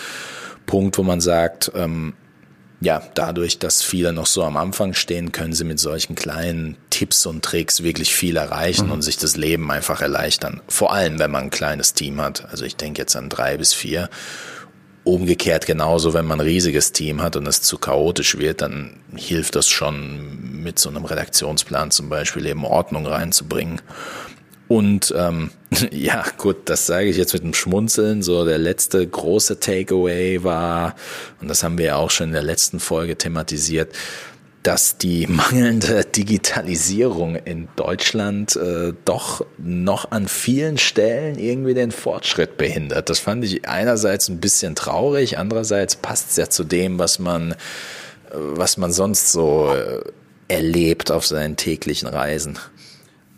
Punkt, 0.66 0.98
wo 0.98 1.02
man 1.02 1.20
sagt, 1.20 1.72
ähm, 1.74 2.14
ja, 2.80 3.02
dadurch, 3.14 3.58
dass 3.58 3.82
viele 3.82 4.12
noch 4.12 4.26
so 4.26 4.42
am 4.42 4.56
Anfang 4.56 4.94
stehen, 4.94 5.32
können 5.32 5.52
sie 5.52 5.64
mit 5.64 5.78
solchen 5.78 6.14
kleinen 6.14 6.78
Tipps 6.88 7.26
und 7.26 7.44
Tricks 7.44 7.82
wirklich 7.82 8.14
viel 8.14 8.36
erreichen 8.36 8.86
mhm. 8.86 8.92
und 8.92 9.02
sich 9.02 9.18
das 9.18 9.36
Leben 9.36 9.70
einfach 9.70 10.00
erleichtern. 10.00 10.62
Vor 10.66 10.92
allem, 10.92 11.18
wenn 11.18 11.30
man 11.30 11.44
ein 11.44 11.50
kleines 11.50 11.92
Team 11.92 12.20
hat. 12.20 12.48
Also 12.50 12.64
ich 12.64 12.76
denke 12.76 13.02
jetzt 13.02 13.16
an 13.16 13.28
drei 13.28 13.58
bis 13.58 13.74
vier. 13.74 14.08
Umgekehrt 15.04 15.66
genauso, 15.66 16.14
wenn 16.14 16.26
man 16.26 16.40
ein 16.40 16.46
riesiges 16.46 16.92
Team 16.92 17.20
hat 17.20 17.36
und 17.36 17.46
es 17.46 17.60
zu 17.62 17.76
chaotisch 17.76 18.38
wird, 18.38 18.62
dann 18.62 18.96
hilft 19.14 19.56
das 19.56 19.68
schon 19.68 20.62
mit 20.62 20.78
so 20.78 20.88
einem 20.88 21.04
Redaktionsplan 21.04 21.90
zum 21.90 22.08
Beispiel 22.08 22.46
eben 22.46 22.64
Ordnung 22.64 23.06
reinzubringen. 23.06 23.80
Und 24.70 25.12
ähm, 25.18 25.50
ja, 25.90 26.24
gut, 26.38 26.58
das 26.66 26.86
sage 26.86 27.08
ich 27.08 27.16
jetzt 27.16 27.32
mit 27.32 27.42
einem 27.42 27.54
Schmunzeln. 27.54 28.22
So 28.22 28.44
der 28.44 28.58
letzte 28.58 29.04
große 29.04 29.58
Takeaway 29.58 30.44
war, 30.44 30.94
und 31.40 31.48
das 31.48 31.64
haben 31.64 31.76
wir 31.76 31.86
ja 31.86 31.96
auch 31.96 32.10
schon 32.10 32.28
in 32.28 32.34
der 32.34 32.44
letzten 32.44 32.78
Folge 32.78 33.18
thematisiert, 33.18 33.92
dass 34.62 34.96
die 34.96 35.26
mangelnde 35.28 36.04
Digitalisierung 36.04 37.34
in 37.34 37.66
Deutschland 37.74 38.54
äh, 38.54 38.92
doch 39.04 39.44
noch 39.58 40.12
an 40.12 40.28
vielen 40.28 40.78
Stellen 40.78 41.36
irgendwie 41.36 41.74
den 41.74 41.90
Fortschritt 41.90 42.56
behindert. 42.56 43.10
Das 43.10 43.18
fand 43.18 43.44
ich 43.44 43.66
einerseits 43.68 44.28
ein 44.28 44.38
bisschen 44.38 44.76
traurig, 44.76 45.36
andererseits 45.36 45.96
passt 45.96 46.30
es 46.30 46.36
ja 46.36 46.48
zu 46.48 46.62
dem, 46.62 47.00
was 47.00 47.18
man, 47.18 47.56
was 48.32 48.76
man 48.76 48.92
sonst 48.92 49.32
so 49.32 49.74
äh, 49.74 50.00
erlebt 50.46 51.10
auf 51.10 51.26
seinen 51.26 51.56
täglichen 51.56 52.06
Reisen. 52.06 52.56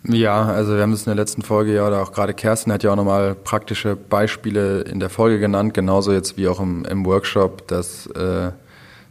Ja, 0.09 0.47
also 0.47 0.75
wir 0.75 0.83
haben 0.83 0.93
es 0.93 1.01
in 1.01 1.11
der 1.11 1.15
letzten 1.15 1.43
Folge 1.43 1.75
ja, 1.75 1.87
oder 1.87 2.03
auch 2.03 2.13
gerade 2.13 2.35
Kerstin 2.35 2.73
hat 2.73 2.83
ja 2.83 2.91
auch 2.91 2.97
nochmal 2.97 3.37
praktische 3.37 3.95
Beispiele 3.95 4.81
in 4.81 4.99
der 4.99 5.11
Folge 5.11 5.39
genannt, 5.39 5.75
genauso 5.75 6.13
jetzt 6.13 6.37
wie 6.37 6.49
auch 6.49 6.59
im, 6.59 6.85
im 6.85 7.07
Workshop, 7.07 7.69
dass 7.69 8.07
äh, 8.07 8.51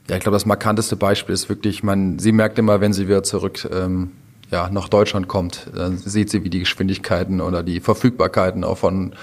ja, 0.09 0.17
ich 0.17 0.19
glaube, 0.19 0.35
das 0.35 0.45
markanteste 0.45 0.97
Beispiel 0.97 1.33
ist 1.33 1.47
wirklich, 1.47 1.83
man, 1.83 2.19
sie 2.19 2.33
merkt 2.33 2.59
immer, 2.59 2.81
wenn 2.81 2.91
sie 2.91 3.07
wieder 3.07 3.23
zurück 3.23 3.69
ähm, 3.71 4.11
ja, 4.49 4.69
nach 4.69 4.89
Deutschland 4.89 5.29
kommt, 5.29 5.67
dann 5.73 5.97
sieht 5.97 6.29
sie, 6.29 6.43
wie 6.43 6.49
die 6.49 6.59
Geschwindigkeiten 6.59 7.39
oder 7.39 7.63
die 7.63 7.79
Verfügbarkeiten 7.79 8.63
auch 8.63 8.77
von 8.77 9.13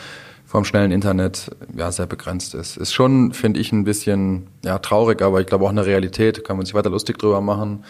vom 0.46 0.64
schnellen 0.64 0.92
Internet 0.92 1.50
ja 1.76 1.92
sehr 1.92 2.06
begrenzt 2.06 2.54
ist. 2.54 2.78
Ist 2.78 2.94
schon, 2.94 3.34
finde 3.34 3.60
ich, 3.60 3.70
ein 3.70 3.84
bisschen 3.84 4.46
ja 4.64 4.78
traurig, 4.78 5.20
aber 5.20 5.42
ich 5.42 5.46
glaube 5.46 5.66
auch 5.66 5.70
eine 5.70 5.84
Realität. 5.84 6.42
Kann 6.42 6.56
man 6.56 6.64
sich 6.64 6.74
weiter 6.74 6.88
lustig 6.88 7.18
drüber 7.18 7.42
machen 7.42 7.84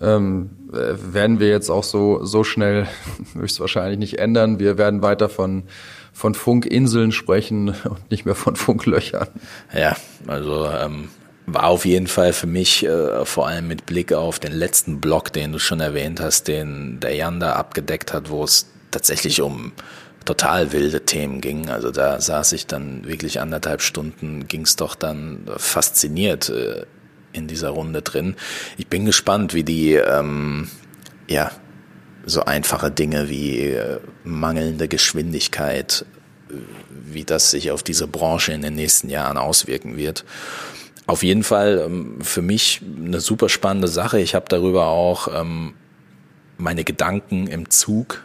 ähm, 0.00 0.50
werden 0.70 1.40
wir 1.40 1.48
jetzt 1.48 1.70
auch 1.70 1.84
so, 1.84 2.24
so 2.24 2.44
schnell 2.44 2.86
höchstwahrscheinlich 3.34 3.98
nicht 3.98 4.18
ändern. 4.18 4.58
Wir 4.58 4.78
werden 4.78 5.02
weiter 5.02 5.28
von, 5.28 5.64
von 6.12 6.34
Funkinseln 6.34 7.12
sprechen 7.12 7.68
und 7.84 8.10
nicht 8.10 8.24
mehr 8.24 8.34
von 8.34 8.56
Funklöchern. 8.56 9.28
Ja, 9.72 9.96
also 10.26 10.68
ähm, 10.68 11.08
war 11.46 11.64
auf 11.64 11.84
jeden 11.84 12.06
Fall 12.06 12.32
für 12.32 12.46
mich, 12.46 12.84
äh, 12.84 13.24
vor 13.24 13.48
allem 13.48 13.68
mit 13.68 13.86
Blick 13.86 14.12
auf 14.12 14.38
den 14.38 14.52
letzten 14.52 15.00
Block, 15.00 15.32
den 15.32 15.52
du 15.52 15.58
schon 15.58 15.80
erwähnt 15.80 16.20
hast, 16.20 16.48
den 16.48 17.00
der 17.00 17.14
Jan 17.14 17.40
da 17.40 17.52
abgedeckt 17.54 18.12
hat, 18.12 18.30
wo 18.30 18.44
es 18.44 18.66
tatsächlich 18.90 19.42
um 19.42 19.72
total 20.24 20.72
wilde 20.72 21.04
Themen 21.04 21.40
ging. 21.40 21.68
Also 21.68 21.90
da 21.90 22.20
saß 22.20 22.52
ich 22.52 22.66
dann 22.66 23.06
wirklich 23.06 23.40
anderthalb 23.40 23.82
Stunden, 23.82 24.48
ging 24.48 24.62
es 24.62 24.76
doch 24.76 24.94
dann 24.94 25.44
fasziniert 25.56 26.48
äh, 26.48 26.86
in 27.34 27.46
dieser 27.46 27.70
Runde 27.70 28.02
drin. 28.02 28.36
Ich 28.78 28.86
bin 28.86 29.04
gespannt, 29.04 29.54
wie 29.54 29.64
die, 29.64 29.94
ähm, 29.94 30.68
ja, 31.28 31.50
so 32.26 32.44
einfache 32.44 32.90
Dinge 32.90 33.28
wie 33.28 33.68
äh, 33.68 33.98
mangelnde 34.24 34.88
Geschwindigkeit, 34.88 36.06
wie 36.88 37.24
das 37.24 37.50
sich 37.50 37.70
auf 37.70 37.82
diese 37.82 38.06
Branche 38.06 38.52
in 38.52 38.62
den 38.62 38.74
nächsten 38.74 39.10
Jahren 39.10 39.36
auswirken 39.36 39.96
wird. 39.96 40.24
Auf 41.06 41.22
jeden 41.22 41.42
Fall 41.42 41.82
ähm, 41.84 42.20
für 42.22 42.40
mich 42.40 42.80
eine 42.96 43.20
super 43.20 43.48
spannende 43.48 43.88
Sache. 43.88 44.20
Ich 44.20 44.34
habe 44.34 44.46
darüber 44.48 44.86
auch 44.86 45.28
ähm, 45.28 45.74
meine 46.56 46.84
Gedanken 46.84 47.46
im 47.46 47.68
Zug 47.68 48.22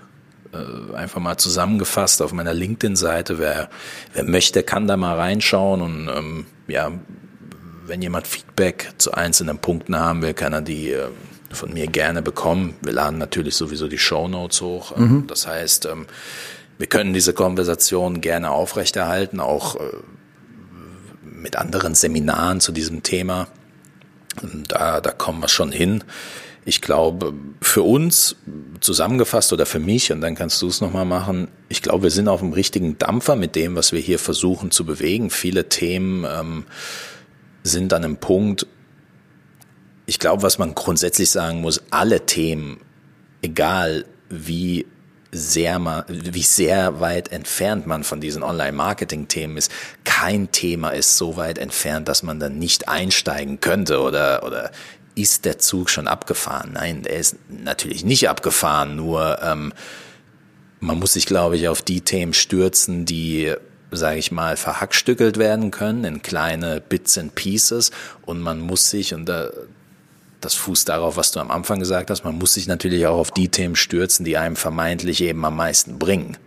äh, 0.54 0.96
einfach 0.96 1.20
mal 1.20 1.38
zusammengefasst 1.38 2.22
auf 2.22 2.32
meiner 2.32 2.54
LinkedIn-Seite. 2.54 3.38
Wer, 3.38 3.70
wer 4.14 4.24
möchte, 4.24 4.64
kann 4.64 4.88
da 4.88 4.96
mal 4.96 5.16
reinschauen 5.16 5.82
und 5.82 6.10
ähm, 6.10 6.46
ja, 6.68 6.92
wenn 7.90 8.02
jemand 8.02 8.28
Feedback 8.28 8.94
zu 8.98 9.12
einzelnen 9.14 9.58
Punkten 9.58 9.98
haben 9.98 10.22
will, 10.22 10.34
kann 10.34 10.54
er 10.54 10.62
die 10.62 10.92
äh, 10.92 11.10
von 11.52 11.74
mir 11.74 11.88
gerne 11.88 12.22
bekommen. 12.22 12.76
Wir 12.82 12.94
laden 12.94 13.18
natürlich 13.18 13.56
sowieso 13.56 13.88
die 13.88 13.98
Show 13.98 14.28
Notes 14.28 14.62
hoch. 14.62 14.96
Ähm, 14.96 15.04
mhm. 15.04 15.28
Das 15.28 15.48
heißt, 15.48 15.88
ähm, 15.88 16.06
wir 16.78 16.88
können 16.88 17.14
diese 17.14 17.34
Konversation 17.34 18.22
gerne 18.22 18.52
aufrechterhalten, 18.52 19.40
auch 19.40 19.76
äh, 19.76 19.80
mit 21.24 21.58
anderen 21.58 21.96
Seminaren 21.96 22.62
zu 22.62 22.72
diesem 22.72 23.04
Thema. 23.04 23.48
Da, 24.68 25.02
da 25.02 25.12
kommen 25.12 25.42
wir 25.42 25.50
schon 25.50 25.72
hin. 25.72 26.04
Ich 26.66 26.82
glaube, 26.82 27.34
für 27.62 27.82
uns 27.82 28.36
zusammengefasst 28.80 29.52
oder 29.54 29.66
für 29.66 29.80
mich, 29.80 30.12
und 30.12 30.22
dann 30.22 30.36
kannst 30.36 30.62
du 30.62 30.68
es 30.68 30.82
nochmal 30.82 31.06
machen, 31.06 31.48
ich 31.68 31.82
glaube, 31.82 32.04
wir 32.04 32.12
sind 32.12 32.28
auf 32.28 32.42
dem 32.42 32.54
richtigen 32.54 32.98
Dampfer 32.98 33.36
mit 33.36 33.56
dem, 33.56 33.76
was 33.76 33.92
wir 33.92 34.00
hier 34.00 34.20
versuchen 34.20 34.70
zu 34.70 34.86
bewegen. 34.86 35.30
Viele 35.32 35.68
Themen 35.70 36.26
ähm, 36.30 36.66
sind 37.64 37.94
an 37.94 38.04
einem 38.04 38.18
Punkt, 38.18 38.68
ich 40.06 40.20
glaube, 40.20 40.44
was 40.44 40.58
man 40.58 40.76
grundsätzlich 40.76 41.30
sagen 41.30 41.62
muss, 41.62 41.84
alle 41.92 42.26
Themen, 42.26 42.82
egal 43.42 44.06
wie 44.30 44.88
sehr 45.32 45.78
man, 45.78 46.04
wie 46.08 46.42
sehr 46.42 47.00
weit 47.00 47.32
entfernt 47.32 47.86
man 47.86 48.04
von 48.04 48.20
diesen 48.20 48.42
Online-Marketing-Themen 48.42 49.58
ist. 49.58 49.72
Kein 50.04 50.52
Thema 50.52 50.90
ist 50.90 51.18
so 51.18 51.38
weit 51.38 51.60
entfernt, 51.60 52.08
dass 52.08 52.24
man 52.24 52.40
dann 52.40 52.58
nicht 52.58 52.90
einsteigen 52.90 53.60
könnte 53.60 54.00
oder, 54.02 54.44
oder 54.44 54.72
ist 55.16 55.46
der 55.46 55.60
Zug 55.60 55.90
schon 55.90 56.08
abgefahren? 56.08 56.72
Nein, 56.74 57.04
der 57.04 57.18
ist 57.18 57.36
natürlich 57.48 58.04
nicht 58.04 58.30
abgefahren, 58.30 58.96
nur 58.96 59.40
ähm, 59.44 59.74
man 60.80 60.98
muss 60.98 61.14
sich, 61.14 61.26
glaube 61.26 61.58
ich, 61.58 61.68
auf 61.68 61.82
die 61.82 62.02
Themen 62.02 62.34
stürzen, 62.34 63.06
die 63.06 63.54
sage 63.92 64.20
ich 64.20 64.32
mal, 64.32 64.58
verhackstückelt 64.58 65.38
werden 65.38 65.72
können 65.72 66.04
in 66.04 66.22
kleine 66.22 66.82
Bits 66.82 67.18
and 67.18 67.36
Pieces 67.36 67.92
und 68.26 68.42
man 68.42 68.60
muss 68.60 68.90
sich, 68.90 69.14
und 69.14 69.28
da, 69.28 69.50
das 70.42 70.56
fußt 70.56 70.90
darauf, 70.90 71.18
was 71.18 71.32
du 71.32 71.40
am 71.40 71.52
Anfang 71.52 71.80
gesagt 71.80 72.10
hast, 72.10 72.24
man 72.24 72.38
muss 72.38 72.54
sich 72.54 72.68
natürlich 72.68 73.08
auch 73.08 73.18
auf 73.18 73.32
die 73.32 73.50
Themen 73.50 73.76
stürzen, 73.76 74.26
die 74.26 74.38
einem 74.38 74.56
vermeintlich 74.56 75.22
eben 75.22 75.44
am 75.46 75.56
meisten 75.56 76.00
bringen. 76.00 76.38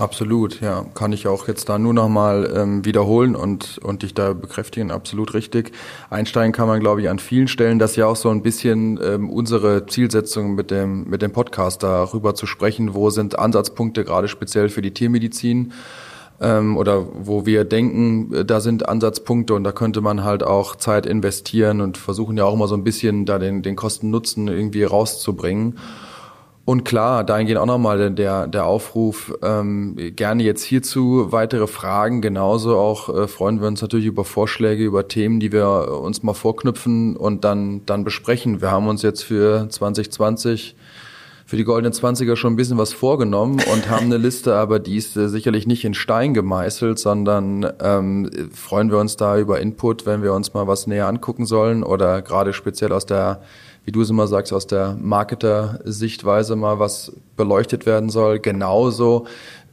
Absolut, 0.00 0.62
ja. 0.62 0.86
Kann 0.94 1.12
ich 1.12 1.26
auch 1.26 1.46
jetzt 1.46 1.68
da 1.68 1.78
nur 1.78 1.92
nochmal 1.92 2.50
ähm, 2.56 2.86
wiederholen 2.86 3.36
und, 3.36 3.76
und 3.78 4.02
dich 4.02 4.14
da 4.14 4.32
bekräftigen, 4.32 4.90
absolut 4.90 5.34
richtig. 5.34 5.72
Einsteigen 6.08 6.52
kann 6.52 6.68
man, 6.68 6.80
glaube 6.80 7.02
ich, 7.02 7.10
an 7.10 7.18
vielen 7.18 7.48
Stellen. 7.48 7.78
Das 7.78 7.90
ist 7.90 7.96
ja 7.98 8.06
auch 8.06 8.16
so 8.16 8.30
ein 8.30 8.40
bisschen 8.40 8.98
ähm, 9.02 9.28
unsere 9.28 9.84
Zielsetzung 9.84 10.54
mit 10.54 10.70
dem, 10.70 11.04
mit 11.04 11.20
dem 11.20 11.32
Podcast 11.32 11.82
darüber 11.82 12.34
zu 12.34 12.46
sprechen, 12.46 12.94
wo 12.94 13.10
sind 13.10 13.38
Ansatzpunkte 13.38 14.04
gerade 14.04 14.28
speziell 14.28 14.70
für 14.70 14.80
die 14.80 14.94
Tiermedizin 14.94 15.74
ähm, 16.40 16.76
oder 16.76 17.06
wo 17.12 17.46
wir 17.46 17.64
denken, 17.64 18.32
äh, 18.32 18.44
da 18.44 18.60
sind 18.60 18.88
Ansatzpunkte 18.88 19.54
und 19.54 19.64
da 19.64 19.72
könnte 19.72 20.00
man 20.00 20.24
halt 20.24 20.42
auch 20.42 20.76
Zeit 20.76 21.06
investieren 21.06 21.80
und 21.80 21.98
versuchen 21.98 22.36
ja 22.36 22.44
auch 22.44 22.54
immer 22.54 22.68
so 22.68 22.74
ein 22.74 22.84
bisschen 22.84 23.26
da 23.26 23.38
den, 23.38 23.62
den 23.62 23.76
Kosten-Nutzen 23.76 24.48
irgendwie 24.48 24.84
rauszubringen. 24.84 25.78
Und 26.64 26.84
klar, 26.84 27.24
dahingehend 27.24 27.58
auch 27.58 27.66
nochmal 27.66 28.14
der, 28.14 28.46
der 28.46 28.64
Aufruf, 28.64 29.34
ähm, 29.42 29.96
gerne 30.14 30.42
jetzt 30.44 30.62
hierzu 30.62 31.32
weitere 31.32 31.66
Fragen. 31.66 32.20
Genauso 32.20 32.76
auch 32.76 33.08
äh, 33.08 33.26
freuen 33.26 33.60
wir 33.60 33.66
uns 33.66 33.82
natürlich 33.82 34.06
über 34.06 34.24
Vorschläge, 34.24 34.84
über 34.84 35.08
Themen, 35.08 35.40
die 35.40 35.52
wir 35.52 36.00
uns 36.00 36.22
mal 36.22 36.34
vorknüpfen 36.34 37.16
und 37.16 37.44
dann, 37.44 37.84
dann 37.86 38.04
besprechen. 38.04 38.60
Wir 38.60 38.70
haben 38.70 38.86
uns 38.86 39.02
jetzt 39.02 39.24
für 39.24 39.68
2020 39.68 40.76
für 41.50 41.56
die 41.56 41.64
goldenen 41.64 41.92
Zwanziger 41.92 42.36
schon 42.36 42.52
ein 42.52 42.56
bisschen 42.56 42.78
was 42.78 42.92
vorgenommen 42.92 43.60
und 43.72 43.90
haben 43.90 44.06
eine 44.06 44.18
Liste, 44.18 44.54
aber 44.54 44.78
die 44.78 44.96
ist 44.96 45.16
äh, 45.16 45.28
sicherlich 45.28 45.66
nicht 45.66 45.84
in 45.84 45.94
Stein 45.94 46.32
gemeißelt, 46.32 46.96
sondern 46.96 47.66
ähm, 47.82 48.30
freuen 48.54 48.92
wir 48.92 48.98
uns 48.98 49.16
da 49.16 49.36
über 49.36 49.58
Input, 49.58 50.06
wenn 50.06 50.22
wir 50.22 50.32
uns 50.32 50.54
mal 50.54 50.68
was 50.68 50.86
näher 50.86 51.08
angucken 51.08 51.46
sollen 51.46 51.82
oder 51.82 52.22
gerade 52.22 52.52
speziell 52.52 52.92
aus 52.92 53.04
der 53.04 53.40
wie 53.84 53.90
du 53.90 54.02
es 54.02 54.10
immer 54.10 54.28
sagst, 54.28 54.52
aus 54.52 54.68
der 54.68 54.96
Marketer-Sichtweise 55.00 56.54
mal 56.54 56.78
was 56.78 57.12
beleuchtet 57.36 57.86
werden 57.86 58.10
soll. 58.10 58.38
Genauso, 58.38 59.26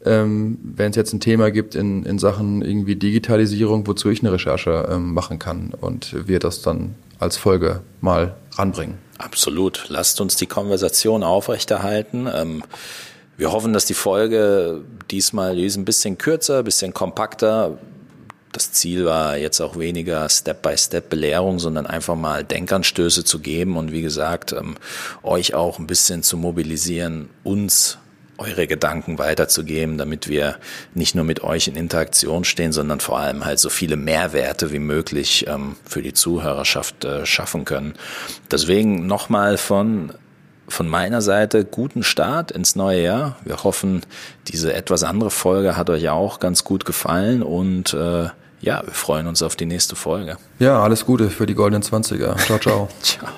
ähm, 0.03 0.57
wenn 0.63 0.91
es 0.91 0.95
jetzt 0.95 1.13
ein 1.13 1.19
Thema 1.19 1.51
gibt 1.51 1.75
in, 1.75 2.03
in 2.03 2.17
Sachen 2.17 2.63
irgendwie 2.63 2.95
Digitalisierung, 2.95 3.85
wozu 3.85 4.09
ich 4.09 4.21
eine 4.21 4.31
Recherche 4.31 4.87
ähm, 4.89 5.13
machen 5.13 5.37
kann 5.37 5.73
und 5.79 6.27
wir 6.27 6.39
das 6.39 6.63
dann 6.63 6.95
als 7.19 7.37
Folge 7.37 7.81
mal 8.01 8.35
ranbringen. 8.55 8.97
Absolut. 9.17 9.85
Lasst 9.89 10.21
uns 10.21 10.35
die 10.35 10.47
Konversation 10.47 11.23
aufrechterhalten. 11.23 12.27
Ähm 12.33 12.63
wir 13.37 13.51
hoffen, 13.51 13.71
dass 13.71 13.85
die 13.85 13.93
Folge 13.93 14.83
diesmal 15.11 15.55
die 15.55 15.65
ist 15.65 15.77
ein 15.77 15.85
bisschen 15.85 16.17
kürzer, 16.17 16.59
ein 16.59 16.63
bisschen 16.63 16.91
kompakter, 16.91 17.77
das 18.51 18.71
Ziel 18.71 19.05
war 19.05 19.37
jetzt 19.37 19.61
auch 19.61 19.77
weniger 19.77 20.27
Step-by-Step-Belehrung, 20.27 21.59
sondern 21.59 21.85
einfach 21.85 22.15
mal 22.15 22.43
Denkanstöße 22.43 23.23
zu 23.23 23.39
geben 23.39 23.77
und 23.77 23.91
wie 23.91 24.01
gesagt, 24.01 24.53
ähm, 24.53 24.75
euch 25.21 25.53
auch 25.53 25.77
ein 25.77 25.85
bisschen 25.85 26.23
zu 26.23 26.37
mobilisieren, 26.37 27.29
uns 27.43 27.99
eure 28.37 28.67
Gedanken 28.67 29.17
weiterzugeben, 29.17 29.97
damit 29.97 30.27
wir 30.27 30.57
nicht 30.93 31.15
nur 31.15 31.23
mit 31.23 31.43
euch 31.43 31.67
in 31.67 31.75
Interaktion 31.75 32.43
stehen, 32.43 32.71
sondern 32.71 32.99
vor 32.99 33.19
allem 33.19 33.45
halt 33.45 33.59
so 33.59 33.69
viele 33.69 33.95
Mehrwerte 33.95 34.71
wie 34.71 34.79
möglich 34.79 35.45
ähm, 35.47 35.75
für 35.85 36.01
die 36.01 36.13
Zuhörerschaft 36.13 37.05
äh, 37.05 37.25
schaffen 37.25 37.65
können. 37.65 37.93
Deswegen 38.51 39.07
nochmal 39.07 39.57
von 39.57 40.13
von 40.69 40.87
meiner 40.89 41.21
Seite 41.21 41.63
guten 41.63 42.03
Start 42.03 42.51
ins 42.51 42.75
neue 42.75 43.01
Jahr. 43.01 43.37
Wir 43.45 43.63
hoffen, 43.63 44.01
diese 44.49 44.73
etwas 44.73 45.03
andere 45.03 45.29
Folge 45.29 45.77
hat 45.77 45.89
euch 45.89 46.09
auch 46.09 46.39
ganz 46.39 46.65
gut 46.65 46.83
gefallen 46.83 47.41
und 47.41 47.93
äh, 47.93 48.27
ja, 48.59 48.81
wir 48.83 48.93
freuen 48.93 49.27
uns 49.27 49.41
auf 49.43 49.55
die 49.55 49.65
nächste 49.65 49.95
Folge. 49.95 50.37
Ja, 50.59 50.81
alles 50.81 51.05
Gute 51.05 51.29
für 51.29 51.45
die 51.45 51.53
goldenen 51.53 51.83
Zwanziger. 51.83 52.35
Ciao, 52.37 52.59
ciao. 52.59 52.89
ciao. 53.01 53.29